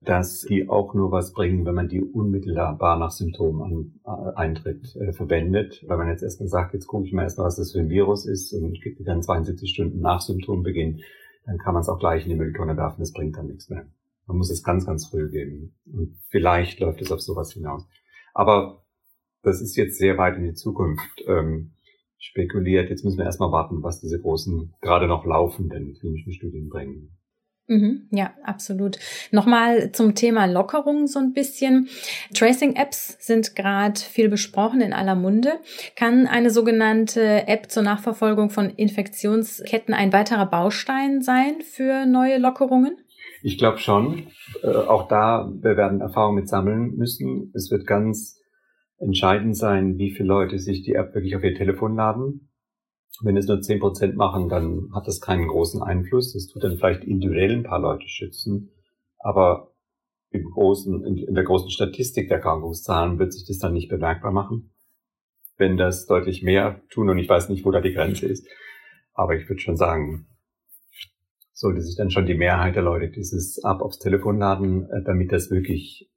dass 0.00 0.42
die 0.42 0.68
auch 0.68 0.94
nur 0.94 1.10
was 1.10 1.32
bringen, 1.32 1.64
wenn 1.64 1.74
man 1.74 1.88
die 1.88 2.02
unmittelbar 2.02 2.98
nach 2.98 3.10
Symptomen 3.10 4.00
äh, 4.04 4.10
eintritt, 4.36 4.94
äh, 4.96 5.12
verwendet. 5.12 5.84
Weil 5.86 5.98
man 5.98 6.08
jetzt 6.08 6.22
erstmal 6.22 6.48
sagt, 6.48 6.74
jetzt 6.74 6.86
gucke 6.86 7.06
ich 7.06 7.12
mal 7.12 7.22
erstmal, 7.22 7.46
was 7.46 7.56
das 7.56 7.72
für 7.72 7.80
ein 7.80 7.88
Virus 7.88 8.26
ist 8.26 8.52
und 8.52 8.80
gibt 8.82 9.06
dann 9.06 9.22
72 9.22 9.70
Stunden 9.70 10.00
nach 10.00 10.20
Symptombeginn, 10.20 11.00
dann 11.44 11.58
kann 11.58 11.74
man 11.74 11.80
es 11.80 11.88
auch 11.88 11.98
gleich 11.98 12.24
in 12.24 12.30
die 12.30 12.36
Mülltonne 12.36 12.76
werfen, 12.76 13.00
das 13.00 13.12
bringt 13.12 13.36
dann 13.36 13.46
nichts 13.46 13.68
mehr. 13.70 13.86
Man 14.26 14.38
muss 14.38 14.50
es 14.50 14.62
ganz, 14.62 14.84
ganz 14.84 15.06
früh 15.06 15.30
geben. 15.30 15.74
Und 15.86 16.16
vielleicht 16.28 16.80
läuft 16.80 17.00
es 17.00 17.12
auf 17.12 17.20
sowas 17.20 17.52
hinaus. 17.52 17.86
Aber 18.34 18.84
das 19.42 19.60
ist 19.60 19.76
jetzt 19.76 19.98
sehr 19.98 20.18
weit 20.18 20.36
in 20.36 20.42
die 20.42 20.54
Zukunft 20.54 21.22
ähm, 21.26 21.72
spekuliert. 22.18 22.90
Jetzt 22.90 23.04
müssen 23.04 23.18
wir 23.18 23.24
erstmal 23.24 23.52
warten, 23.52 23.82
was 23.82 24.00
diese 24.00 24.20
großen, 24.20 24.74
gerade 24.80 25.06
noch 25.06 25.24
laufenden 25.24 25.94
klinischen 25.94 26.32
Studien 26.32 26.68
bringen. 26.68 27.16
Mhm, 27.68 28.06
ja, 28.12 28.32
absolut. 28.44 28.96
Nochmal 29.32 29.90
zum 29.90 30.14
Thema 30.14 30.46
Lockerung 30.46 31.08
so 31.08 31.18
ein 31.18 31.32
bisschen. 31.32 31.88
Tracing-Apps 32.32 33.16
sind 33.18 33.56
gerade 33.56 33.98
viel 33.98 34.28
besprochen 34.28 34.80
in 34.80 34.92
aller 34.92 35.16
Munde. 35.16 35.54
Kann 35.96 36.28
eine 36.28 36.50
sogenannte 36.50 37.48
App 37.48 37.68
zur 37.70 37.82
Nachverfolgung 37.82 38.50
von 38.50 38.70
Infektionsketten 38.70 39.94
ein 39.94 40.12
weiterer 40.12 40.46
Baustein 40.46 41.22
sein 41.22 41.60
für 41.60 42.06
neue 42.06 42.38
Lockerungen? 42.38 42.98
Ich 43.42 43.58
glaube 43.58 43.78
schon. 43.78 44.28
Äh, 44.62 44.68
auch 44.68 45.08
da, 45.08 45.50
wir 45.60 45.76
werden 45.76 46.00
Erfahrungen 46.00 46.36
mit 46.36 46.48
sammeln 46.48 46.94
müssen. 46.96 47.50
Es 47.52 47.72
wird 47.72 47.84
ganz 47.84 48.40
entscheidend 48.98 49.56
sein, 49.56 49.98
wie 49.98 50.12
viele 50.12 50.28
Leute 50.28 50.60
sich 50.60 50.84
die 50.84 50.94
App 50.94 51.14
wirklich 51.14 51.34
auf 51.34 51.42
ihr 51.42 51.54
Telefon 51.54 51.96
laden 51.96 52.45
wenn 53.22 53.36
es 53.36 53.46
nur 53.46 53.60
zehn 53.60 53.80
Prozent 53.80 54.16
machen, 54.16 54.48
dann 54.48 54.90
hat 54.94 55.06
das 55.06 55.20
keinen 55.20 55.48
großen 55.48 55.82
Einfluss. 55.82 56.32
Das 56.32 56.46
tut 56.46 56.64
dann 56.64 56.76
vielleicht 56.76 57.04
individuell 57.04 57.52
ein 57.52 57.62
paar 57.62 57.80
Leute 57.80 58.08
schützen. 58.08 58.70
Aber 59.18 59.72
im 60.30 60.44
großen, 60.50 61.04
in 61.04 61.34
der 61.34 61.44
großen 61.44 61.70
Statistik 61.70 62.28
der 62.28 62.38
Erkrankungszahlen 62.38 63.18
wird 63.18 63.32
sich 63.32 63.46
das 63.46 63.58
dann 63.58 63.72
nicht 63.72 63.88
bemerkbar 63.88 64.32
machen. 64.32 64.72
Wenn 65.56 65.76
das 65.76 66.06
deutlich 66.06 66.42
mehr 66.42 66.82
tun, 66.90 67.08
und 67.08 67.18
ich 67.18 67.28
weiß 67.28 67.48
nicht, 67.48 67.64
wo 67.64 67.70
da 67.70 67.80
die 67.80 67.94
Grenze 67.94 68.26
ist, 68.26 68.46
aber 69.14 69.34
ich 69.36 69.48
würde 69.48 69.60
schon 69.60 69.76
sagen, 69.76 70.28
sollte 71.52 71.80
sich 71.80 71.96
dann 71.96 72.10
schon 72.10 72.26
die 72.26 72.34
Mehrheit 72.34 72.76
der 72.76 72.82
Leute 72.82 73.08
dieses 73.08 73.56
App 73.64 73.80
aufs 73.80 73.98
Telefon 73.98 74.38
laden, 74.38 74.90
äh, 74.90 75.02
damit 75.04 75.32
das 75.32 75.50
wirklich 75.50 76.10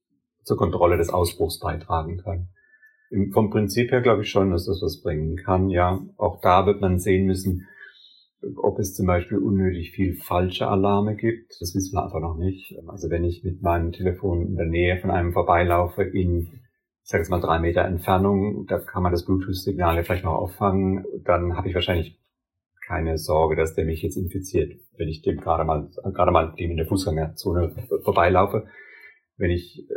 zur 0.43 0.57
Kontrolle 0.57 0.97
des 0.97 1.09
Ausbruchs 1.09 1.59
beitragen 1.59 2.17
kann. 2.17 2.49
Vom 3.31 3.49
Prinzip 3.49 3.91
her 3.91 4.01
glaube 4.01 4.21
ich 4.21 4.29
schon, 4.29 4.51
dass 4.51 4.65
das 4.65 4.81
was 4.81 5.01
bringen 5.01 5.35
kann. 5.35 5.69
Ja, 5.69 5.99
auch 6.17 6.41
da 6.41 6.65
wird 6.65 6.81
man 6.81 6.99
sehen 6.99 7.25
müssen, 7.25 7.67
ob 8.55 8.79
es 8.79 8.93
zum 8.93 9.07
Beispiel 9.07 9.37
unnötig 9.37 9.91
viel 9.91 10.15
falsche 10.15 10.67
Alarme 10.67 11.15
gibt. 11.15 11.51
Das 11.59 11.73
wissen 11.75 11.93
wir 11.93 12.03
einfach 12.03 12.19
noch 12.19 12.37
nicht. 12.37 12.75
Also 12.87 13.09
wenn 13.09 13.23
ich 13.23 13.43
mit 13.43 13.61
meinem 13.61 13.91
Telefon 13.91 14.45
in 14.45 14.55
der 14.55 14.67
Nähe 14.67 14.99
von 14.99 15.11
einem 15.11 15.33
vorbeilaufe 15.33 16.03
in, 16.03 16.51
ich 17.03 17.09
sage 17.09 17.23
jetzt 17.23 17.29
mal 17.29 17.41
drei 17.41 17.59
Meter 17.59 17.83
Entfernung, 17.83 18.65
da 18.67 18.79
kann 18.79 19.03
man 19.03 19.11
das 19.11 19.25
Bluetooth-Signal 19.25 19.95
ja 19.95 20.03
vielleicht 20.03 20.25
noch 20.25 20.35
auffangen, 20.35 21.03
dann 21.25 21.57
habe 21.57 21.67
ich 21.67 21.75
wahrscheinlich 21.75 22.19
keine 22.87 23.17
Sorge, 23.17 23.55
dass 23.55 23.75
der 23.75 23.85
mich 23.85 24.01
jetzt 24.01 24.17
infiziert, 24.17 24.73
wenn 24.97 25.09
ich 25.09 25.21
dem 25.21 25.37
gerade 25.37 25.63
mal, 25.63 25.89
gerade 26.13 26.31
mal 26.31 26.53
dem 26.57 26.71
in 26.71 26.77
der 26.77 26.87
Fußgängerzone 26.87 27.71
vorbeilaufe. 28.03 28.67
Wenn 29.37 29.51
ich 29.51 29.87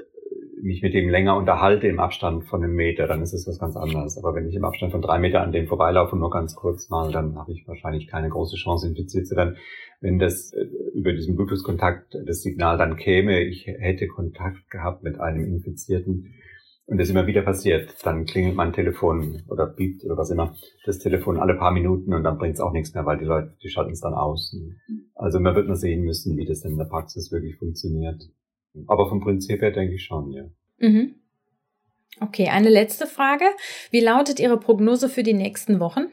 mich 0.62 0.80
mit 0.82 0.94
dem 0.94 1.08
länger 1.08 1.36
unterhalte 1.36 1.88
im 1.88 1.98
Abstand 1.98 2.44
von 2.44 2.62
einem 2.62 2.74
Meter, 2.74 3.06
dann 3.06 3.20
ist 3.20 3.32
es 3.32 3.46
was 3.46 3.58
ganz 3.58 3.76
anderes. 3.76 4.16
Aber 4.16 4.34
wenn 4.34 4.48
ich 4.48 4.54
im 4.54 4.64
Abstand 4.64 4.92
von 4.92 5.02
drei 5.02 5.18
Meter 5.18 5.42
an 5.42 5.52
dem 5.52 5.66
vorbeilaufe, 5.66 6.16
nur 6.16 6.30
ganz 6.30 6.54
kurz 6.54 6.88
mal, 6.88 7.10
dann 7.10 7.36
habe 7.36 7.52
ich 7.52 7.66
wahrscheinlich 7.66 8.06
keine 8.06 8.28
große 8.28 8.56
Chance, 8.56 8.88
infiziert 8.88 9.26
zu 9.26 9.36
werden. 9.36 9.56
Wenn 10.00 10.18
das 10.18 10.52
äh, 10.52 10.64
über 10.94 11.12
diesen 11.12 11.36
Bluetooth-Kontakt 11.36 12.16
das 12.26 12.42
Signal 12.42 12.78
dann 12.78 12.96
käme, 12.96 13.42
ich 13.42 13.66
hätte 13.66 14.06
Kontakt 14.06 14.70
gehabt 14.70 15.02
mit 15.02 15.20
einem 15.20 15.44
Infizierten 15.44 16.34
und 16.86 16.98
das 16.98 17.10
immer 17.10 17.26
wieder 17.26 17.42
passiert, 17.42 17.94
dann 18.04 18.24
klingelt 18.24 18.54
mein 18.54 18.72
Telefon 18.72 19.42
oder 19.48 19.66
piept 19.66 20.04
oder 20.04 20.16
was 20.16 20.30
immer, 20.30 20.54
das 20.84 20.98
Telefon 20.98 21.38
alle 21.38 21.54
paar 21.54 21.72
Minuten 21.72 22.14
und 22.14 22.22
dann 22.22 22.38
bringt 22.38 22.54
es 22.54 22.60
auch 22.60 22.72
nichts 22.72 22.94
mehr, 22.94 23.06
weil 23.06 23.18
die 23.18 23.24
Leute, 23.24 23.56
die 23.62 23.68
schalten 23.68 23.92
es 23.92 24.00
dann 24.00 24.14
aus. 24.14 24.56
Also 25.14 25.40
man 25.40 25.54
wird 25.54 25.68
mal 25.68 25.76
sehen 25.76 26.02
müssen, 26.02 26.36
wie 26.36 26.44
das 26.44 26.64
in 26.64 26.76
der 26.76 26.84
Praxis 26.84 27.32
wirklich 27.32 27.56
funktioniert. 27.56 28.22
Aber 28.86 29.08
vom 29.08 29.20
Prinzip 29.20 29.60
her 29.60 29.70
denke 29.70 29.94
ich 29.94 30.04
schon, 30.04 30.32
ja. 30.32 30.44
Mhm. 30.78 31.14
Okay, 32.20 32.48
eine 32.48 32.68
letzte 32.68 33.06
Frage. 33.06 33.44
Wie 33.90 34.00
lautet 34.00 34.38
Ihre 34.38 34.58
Prognose 34.58 35.08
für 35.08 35.22
die 35.22 35.34
nächsten 35.34 35.80
Wochen? 35.80 36.08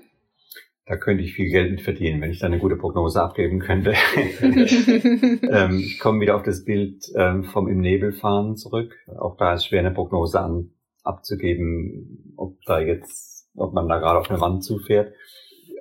Da 0.85 0.97
könnte 0.97 1.23
ich 1.23 1.33
viel 1.33 1.51
Geld 1.51 1.69
mit 1.69 1.81
verdienen, 1.81 2.19
wenn 2.19 2.31
ich 2.31 2.39
da 2.39 2.47
eine 2.47 2.57
gute 2.57 2.75
Prognose 2.75 3.21
abgeben 3.21 3.59
könnte. 3.59 3.93
ähm, 4.41 5.79
ich 5.79 5.99
komme 5.99 6.19
wieder 6.19 6.35
auf 6.35 6.41
das 6.41 6.65
Bild 6.65 7.03
ähm, 7.15 7.43
vom 7.43 7.67
im 7.67 7.79
Nebel 7.79 8.11
fahren 8.11 8.55
zurück. 8.55 8.95
Auch 9.19 9.37
da 9.37 9.53
ist 9.53 9.67
schwer 9.67 9.81
eine 9.81 9.91
Prognose 9.91 10.41
an, 10.41 10.71
abzugeben, 11.03 12.33
ob 12.37 12.59
da 12.65 12.79
jetzt, 12.79 13.47
ob 13.55 13.73
man 13.73 13.87
da 13.87 13.99
gerade 13.99 14.19
auf 14.19 14.31
eine 14.31 14.41
Wand 14.41 14.63
zufährt. 14.63 15.13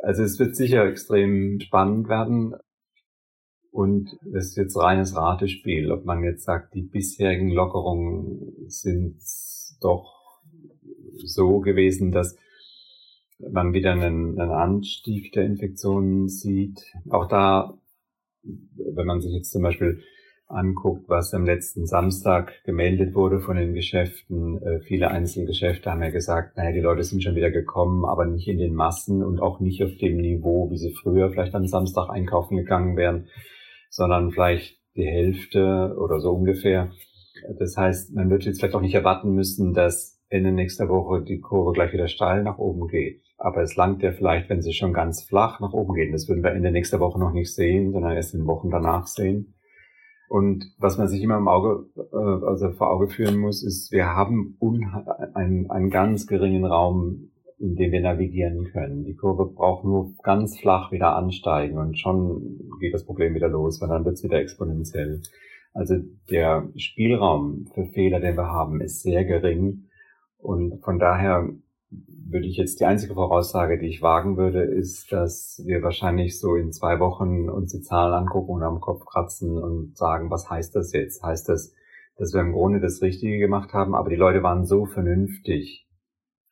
Also 0.03 0.23
es 0.23 0.39
wird 0.39 0.55
sicher 0.55 0.85
extrem 0.85 1.59
spannend 1.61 2.11
werden. 2.11 2.55
Und 3.71 4.19
es 4.35 4.49
ist 4.49 4.57
jetzt 4.57 4.77
reines 4.77 5.15
Ratespiel, 5.17 5.93
ob 5.93 6.05
man 6.05 6.25
jetzt 6.25 6.45
sagt, 6.45 6.75
die 6.75 6.83
bisherigen 6.83 7.51
Lockerungen 7.51 8.69
sind 8.69 9.17
doch 9.81 10.19
so 11.25 11.61
gewesen, 11.61 12.11
dass 12.13 12.37
man 13.39 13.73
wieder 13.73 13.93
einen, 13.93 14.39
einen 14.39 14.51
Anstieg 14.51 15.33
der 15.33 15.45
Infektionen 15.45 16.29
sieht. 16.29 16.93
Auch 17.09 17.29
da, 17.29 17.79
wenn 18.43 19.07
man 19.07 19.21
sich 19.21 19.33
jetzt 19.33 19.53
zum 19.53 19.63
Beispiel 19.63 20.03
anguckt, 20.49 21.09
was 21.09 21.35
am 21.35 21.45
letzten 21.45 21.87
Samstag 21.87 22.65
gemeldet 22.65 23.15
wurde 23.15 23.41
von 23.41 23.57
den 23.57 23.75
Geschäften, 23.75 24.61
äh, 24.63 24.81
viele 24.81 25.11
Einzelgeschäfte 25.11 25.91
haben 25.91 26.03
ja 26.03 26.11
gesagt, 26.11 26.57
naja, 26.57 26.73
die 26.73 26.81
Leute 26.81 27.03
sind 27.03 27.23
schon 27.23 27.35
wieder 27.35 27.51
gekommen, 27.51 28.07
aber 28.07 28.25
nicht 28.25 28.49
in 28.49 28.59
den 28.59 28.75
Massen 28.75 29.23
und 29.23 29.41
auch 29.41 29.61
nicht 29.61 29.83
auf 29.85 29.95
dem 29.99 30.17
Niveau, 30.17 30.71
wie 30.71 30.79
sie 30.79 30.95
früher 30.95 31.31
vielleicht 31.31 31.55
am 31.55 31.67
Samstag 31.67 32.09
einkaufen 32.09 32.57
gegangen 32.57 32.97
wären, 32.97 33.29
sondern 33.99 34.31
vielleicht 34.31 34.79
die 34.97 35.05
Hälfte 35.05 35.95
oder 35.99 36.21
so 36.21 36.33
ungefähr. 36.33 36.91
Das 37.59 37.77
heißt, 37.77 38.15
man 38.15 38.31
wird 38.31 38.45
jetzt 38.45 38.61
vielleicht 38.61 38.75
auch 38.75 38.81
nicht 38.81 38.95
erwarten 38.95 39.35
müssen, 39.35 39.75
dass 39.75 40.19
Ende 40.31 40.53
nächster 40.53 40.89
Woche 40.89 41.23
die 41.23 41.41
Kurve 41.41 41.73
gleich 41.73 41.93
wieder 41.93 42.09
steil 42.09 42.43
nach 42.43 42.59
oben 42.59 42.89
geht. 42.89 43.23
Aber 43.37 43.61
es 43.63 43.77
langt 43.77 44.03
ja 44.03 44.13
vielleicht, 44.13 44.49
wenn 44.49 44.63
sie 44.63 44.73
schon 44.73 44.93
ganz 44.93 45.23
flach 45.23 45.61
nach 45.61 45.73
oben 45.73 45.95
gehen. 45.95 46.13
Das 46.13 46.29
würden 46.29 46.43
wir 46.43 46.53
Ende 46.53 46.71
nächster 46.71 47.01
Woche 47.01 47.19
noch 47.19 47.33
nicht 47.33 47.55
sehen, 47.55 47.93
sondern 47.93 48.17
erst 48.17 48.35
in 48.35 48.47
Wochen 48.47 48.71
danach 48.71 49.07
sehen. 49.07 49.55
Und 50.29 50.65
was 50.79 50.99
man 50.99 51.09
sich 51.09 51.23
immer 51.23 51.39
im 51.39 51.49
Auge, 51.49 51.87
äh, 51.97 52.47
also 52.47 52.71
vor 52.73 52.91
Auge 52.91 53.09
führen 53.09 53.39
muss, 53.39 53.65
ist, 53.65 53.91
wir 53.93 54.07
haben 54.07 54.59
einen, 55.35 55.71
einen 55.71 55.91
ganz 55.91 56.27
geringen 56.27 56.67
Raum, 56.67 57.31
in 57.59 57.75
dem 57.75 57.93
wir 57.93 58.01
navigieren 58.01 58.65
können. 58.73 59.05
Die 59.05 59.17
Kurve 59.17 59.47
braucht 59.47 59.85
nur 59.85 60.15
ganz 60.23 60.59
flach 60.59 60.93
wieder 60.93 61.17
ansteigen 61.17 61.79
und 61.79 61.99
schon 61.99 62.61
geht 62.81 62.95
das 62.95 63.05
Problem 63.05 63.35
wieder 63.35 63.49
los, 63.49 63.81
weil 63.81 63.89
dann 63.89 64.05
wird 64.05 64.15
es 64.15 64.25
wieder 64.25 64.39
exponentiell. 64.39 65.21
Also 65.75 65.97
der 66.31 66.69
Spielraum 66.77 67.67
für 67.75 67.87
Fehler, 67.87 68.21
den 68.21 68.37
wir 68.37 68.47
haben, 68.47 68.81
ist 68.81 69.03
sehr 69.03 69.25
gering. 69.25 69.89
Und 70.39 70.83
von 70.83 70.99
daher 70.99 71.49
würde 71.91 72.47
ich 72.47 72.57
jetzt 72.57 72.81
die 72.81 72.85
einzige 72.85 73.15
Voraussage, 73.15 73.79
die 73.79 73.87
ich 73.87 74.03
wagen 74.03 74.37
würde, 74.37 74.63
ist, 74.63 75.11
dass 75.13 75.63
wir 75.65 75.83
wahrscheinlich 75.83 76.39
so 76.39 76.55
in 76.55 76.73
zwei 76.73 77.01
Wochen 77.01 77.49
uns 77.49 77.73
die 77.73 77.81
Zahlen 77.81 78.15
angucken 78.15 78.53
und 78.53 78.63
am 78.63 78.81
Kopf 78.81 79.05
kratzen 79.05 79.57
und 79.57 79.97
sagen, 79.97 80.31
was 80.31 80.49
heißt 80.49 80.77
das 80.77 80.93
jetzt? 80.93 81.23
Heißt 81.23 81.49
das, 81.49 81.75
dass 82.17 82.35
wir 82.35 82.41
im 82.41 82.53
Grunde 82.53 82.81
das 82.81 83.01
Richtige 83.01 83.39
gemacht 83.39 83.73
haben, 83.73 83.95
aber 83.95 84.11
die 84.11 84.17
Leute 84.17 84.43
waren 84.43 84.65
so 84.65 84.87
vernünftig? 84.87 85.89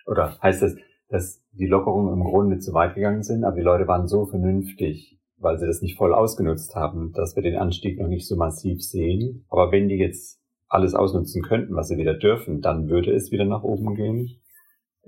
Oder 0.07 0.38
heißt 0.40 0.62
das, 0.62 0.77
dass 1.09 1.42
die 1.53 1.66
Lockerungen 1.66 2.12
im 2.12 2.25
Grunde 2.25 2.59
zu 2.59 2.73
weit 2.73 2.95
gegangen 2.95 3.23
sind, 3.23 3.45
aber 3.45 3.57
die 3.57 3.62
Leute 3.62 3.87
waren 3.87 4.09
so 4.09 4.27
vernünftig, 4.27 5.19
weil 5.38 5.59
sie 5.59 5.66
das 5.66 5.83
nicht 5.83 5.97
voll 5.97 6.14
ausgenutzt 6.14 6.75
haben, 6.75 7.12
dass 7.12 7.37
wir 7.37 7.42
den 7.42 7.57
Anstieg 7.57 7.99
noch 7.99 8.09
nicht 8.09 8.27
so 8.27 8.37
massiv 8.37 8.83
sehen. 8.83 9.45
Aber 9.49 9.71
wenn 9.71 9.88
die 9.88 9.97
jetzt 9.97 10.40
alles 10.69 10.95
ausnutzen 10.95 11.42
könnten, 11.42 11.77
was 11.77 11.88
sie 11.88 11.97
wieder 11.97 12.14
dürfen, 12.14 12.61
dann 12.61 12.88
würde 12.88 13.12
es 13.12 13.31
wieder 13.31 13.45
nach 13.45 13.62
oben 13.62 13.95
gehen. 13.95 14.40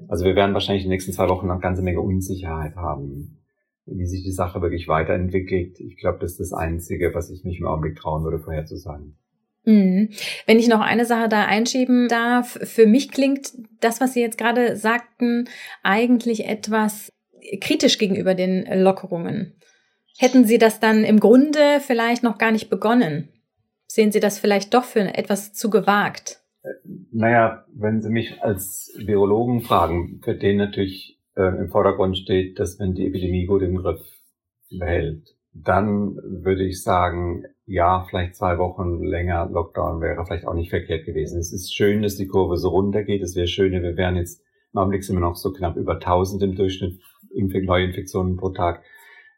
Also 0.06 0.24
wir 0.24 0.36
werden 0.36 0.54
wahrscheinlich 0.54 0.84
in 0.84 0.90
den 0.90 0.94
nächsten 0.94 1.12
zwei 1.12 1.28
Wochen 1.28 1.46
noch 1.46 1.54
eine 1.54 1.62
ganze 1.62 1.82
Menge 1.82 2.00
Unsicherheit 2.00 2.76
haben, 2.76 3.42
wie 3.86 4.06
sich 4.06 4.22
die 4.22 4.30
Sache 4.30 4.62
wirklich 4.62 4.86
weiterentwickelt. 4.86 5.80
Ich 5.80 5.96
glaube, 5.96 6.18
das 6.20 6.32
ist 6.32 6.40
das 6.40 6.52
Einzige, 6.52 7.12
was 7.14 7.30
ich 7.30 7.44
mich 7.44 7.58
im 7.58 7.66
Augenblick 7.66 7.96
trauen 7.96 8.22
würde, 8.22 8.38
vorherzusagen. 8.38 9.16
Mhm. 9.68 10.08
Wenn 10.46 10.58
ich 10.58 10.66
noch 10.66 10.80
eine 10.80 11.04
Sache 11.04 11.28
da 11.28 11.44
einschieben 11.44 12.08
darf, 12.08 12.58
für 12.62 12.86
mich 12.86 13.10
klingt 13.10 13.52
das, 13.80 14.00
was 14.00 14.14
Sie 14.14 14.22
jetzt 14.22 14.38
gerade 14.38 14.76
sagten, 14.76 15.46
eigentlich 15.82 16.46
etwas 16.46 17.12
kritisch 17.60 17.98
gegenüber 17.98 18.34
den 18.34 18.64
Lockerungen. 18.82 19.60
Hätten 20.16 20.46
Sie 20.46 20.56
das 20.56 20.80
dann 20.80 21.04
im 21.04 21.20
Grunde 21.20 21.80
vielleicht 21.80 22.22
noch 22.22 22.38
gar 22.38 22.50
nicht 22.50 22.70
begonnen? 22.70 23.28
Sehen 23.86 24.10
Sie 24.10 24.20
das 24.20 24.38
vielleicht 24.38 24.72
doch 24.72 24.84
für 24.84 25.00
etwas 25.00 25.52
zu 25.52 25.68
gewagt? 25.68 26.40
Naja, 27.12 27.66
wenn 27.74 28.00
Sie 28.00 28.08
mich 28.08 28.42
als 28.42 28.90
Virologen 28.96 29.60
fragen, 29.60 30.22
für 30.24 30.34
den 30.34 30.56
natürlich 30.56 31.20
äh, 31.36 31.42
im 31.42 31.68
Vordergrund 31.68 32.16
steht, 32.16 32.58
dass 32.58 32.78
wenn 32.80 32.94
die 32.94 33.06
Epidemie 33.06 33.44
gut 33.44 33.60
im 33.60 33.76
Griff 33.76 34.00
behält, 34.70 35.36
dann 35.52 36.16
würde 36.24 36.64
ich 36.64 36.82
sagen, 36.82 37.44
ja, 37.68 38.06
vielleicht 38.08 38.34
zwei 38.34 38.56
Wochen 38.56 39.02
länger 39.04 39.46
Lockdown 39.50 40.00
wäre 40.00 40.24
vielleicht 40.24 40.46
auch 40.46 40.54
nicht 40.54 40.70
verkehrt 40.70 41.04
gewesen. 41.04 41.38
Es 41.38 41.52
ist 41.52 41.74
schön, 41.74 42.00
dass 42.00 42.16
die 42.16 42.26
Kurve 42.26 42.56
so 42.56 42.70
runter 42.70 43.04
geht. 43.04 43.22
Es 43.22 43.36
wäre 43.36 43.46
schön, 43.46 43.72
wir 43.72 43.96
wären 43.96 44.16
jetzt, 44.16 44.42
im 44.72 44.80
Augenblick 44.80 45.04
sind 45.04 45.16
wir 45.16 45.20
noch 45.20 45.36
so 45.36 45.52
knapp 45.52 45.76
über 45.76 45.94
1000 45.94 46.42
im 46.42 46.56
Durchschnitt 46.56 46.98
Neuinfektionen 47.34 48.36
pro 48.36 48.48
Tag. 48.50 48.82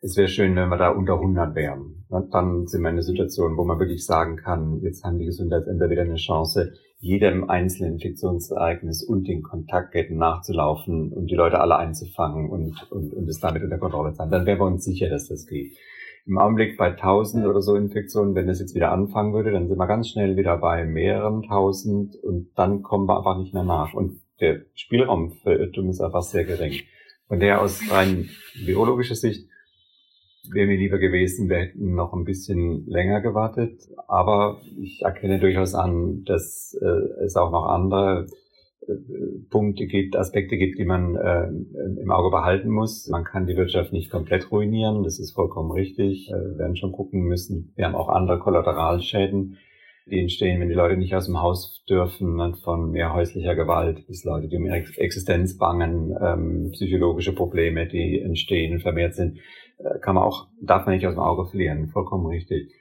Es 0.01 0.16
wäre 0.16 0.29
schön, 0.29 0.55
wenn 0.55 0.69
wir 0.69 0.77
da 0.77 0.90
unter 0.90 1.14
100 1.14 1.57
wären. 1.57 2.07
Dann 2.09 2.69
sind 2.69 2.83
wir 2.83 2.88
in 2.88 2.95
einer 2.95 3.03
Situation, 3.03 3.57
wo 3.57 3.64
man 3.64 3.81
wirklich 3.81 4.07
sagen 4.07 4.37
kann, 4.37 4.81
jetzt 4.81 5.03
haben 5.05 5.19
die 5.19 5.27
Gesundheitsämter 5.27 5.90
wieder 5.90 6.03
eine 6.03 6.14
Chance, 6.14 6.73
jedem 7.01 7.51
einzelnen 7.51 7.95
Infektionsereignis 7.95 9.03
und 9.03 9.27
den 9.27 9.43
Kontaktketten 9.43 10.16
nachzulaufen 10.16 11.12
und 11.12 11.31
die 11.31 11.35
Leute 11.35 11.61
alle 11.61 11.79
einzufangen 11.79 12.49
und, 12.49 12.90
und, 12.93 13.12
und 13.12 13.29
es 13.29 13.40
damit 13.40 13.64
unter 13.64 13.79
Kontrolle 13.79 14.12
zu 14.12 14.21
haben. 14.21 14.31
Dann 14.31 14.47
wären 14.47 14.61
wir 14.61 14.66
uns 14.66 14.85
sicher, 14.85 15.09
dass 15.09 15.29
das 15.29 15.47
geht. 15.47 15.77
Im 16.31 16.38
Augenblick 16.38 16.77
bei 16.77 16.90
1000 16.90 17.45
oder 17.45 17.61
so 17.61 17.75
Infektionen, 17.75 18.37
wenn 18.37 18.47
das 18.47 18.61
jetzt 18.61 18.77
wieder 18.77 18.93
anfangen 18.93 19.35
würde, 19.35 19.51
dann 19.51 19.66
sind 19.66 19.77
wir 19.77 19.88
ganz 19.88 20.11
schnell 20.11 20.37
wieder 20.37 20.59
bei 20.59 20.85
mehreren 20.85 21.43
tausend 21.43 22.14
und 22.23 22.53
dann 22.55 22.83
kommen 22.83 23.09
wir 23.09 23.16
einfach 23.16 23.37
nicht 23.37 23.53
mehr 23.53 23.64
nach. 23.64 23.95
Und 23.95 24.21
der 24.38 24.61
Spielraum 24.77 25.33
für 25.33 25.55
Irrtum 25.55 25.88
ist 25.88 26.01
einfach 26.01 26.23
sehr 26.23 26.45
gering. 26.45 26.75
Von 27.27 27.40
der 27.40 27.61
aus 27.61 27.83
rein 27.90 28.29
biologischer 28.64 29.16
Sicht 29.16 29.49
wäre 30.53 30.69
mir 30.69 30.77
lieber 30.77 30.99
gewesen, 30.99 31.49
wir 31.49 31.57
hätten 31.57 31.97
noch 31.97 32.12
ein 32.12 32.23
bisschen 32.23 32.87
länger 32.87 33.23
gewartet. 33.23 33.81
Aber 34.07 34.61
ich 34.81 35.03
erkenne 35.03 35.40
durchaus 35.40 35.75
an, 35.75 36.23
dass 36.27 36.79
äh, 36.81 37.25
es 37.25 37.35
auch 37.35 37.51
noch 37.51 37.66
andere 37.66 38.29
Punkte 39.51 39.87
gibt, 39.87 40.16
Aspekte 40.16 40.57
gibt, 40.57 40.79
die 40.79 40.85
man 40.85 41.16
äh, 41.16 41.49
im 42.01 42.11
Auge 42.11 42.31
behalten 42.31 42.71
muss. 42.71 43.09
Man 43.09 43.25
kann 43.25 43.47
die 43.47 43.57
Wirtschaft 43.57 43.93
nicht 43.93 44.11
komplett 44.11 44.51
ruinieren, 44.51 45.05
das 45.05 45.19
ist 45.19 45.33
vollkommen 45.33 45.71
richtig. 45.71 46.31
Äh, 46.31 46.35
wir 46.35 46.59
werden 46.59 46.77
schon 46.77 46.93
gucken 46.93 47.23
müssen. 47.23 47.73
Wir 47.77 47.87
haben 47.87 47.95
auch 47.95 48.09
andere 48.09 48.38
Kollateralschäden, 48.38 49.59
die 50.07 50.21
entstehen, 50.21 50.61
wenn 50.61 50.69
die 50.69 50.75
Leute 50.75 50.97
nicht 50.97 51.14
aus 51.14 51.27
dem 51.27 51.40
Haus 51.40 51.85
dürfen, 51.88 52.55
von 52.57 52.90
mehr 52.90 53.12
häuslicher 53.12 53.55
Gewalt 53.55 54.07
bis 54.07 54.25
Leute, 54.25 54.49
die 54.49 54.57
um 54.57 54.66
ihre 54.66 54.83
Existenz 54.97 55.59
bangen, 55.59 56.16
ähm, 56.21 56.71
psychologische 56.73 57.35
Probleme, 57.35 57.87
die 57.87 58.21
entstehen, 58.21 58.81
vermehrt 58.81 59.14
sind. 59.14 59.38
Äh, 59.79 59.99
kann 60.01 60.14
man 60.14 60.25
auch, 60.25 60.49
darf 60.61 60.87
man 60.87 60.95
nicht 60.95 61.07
aus 61.07 61.14
dem 61.14 61.23
Auge 61.23 61.49
verlieren. 61.49 61.88
Vollkommen 61.88 62.27
richtig. 62.27 62.73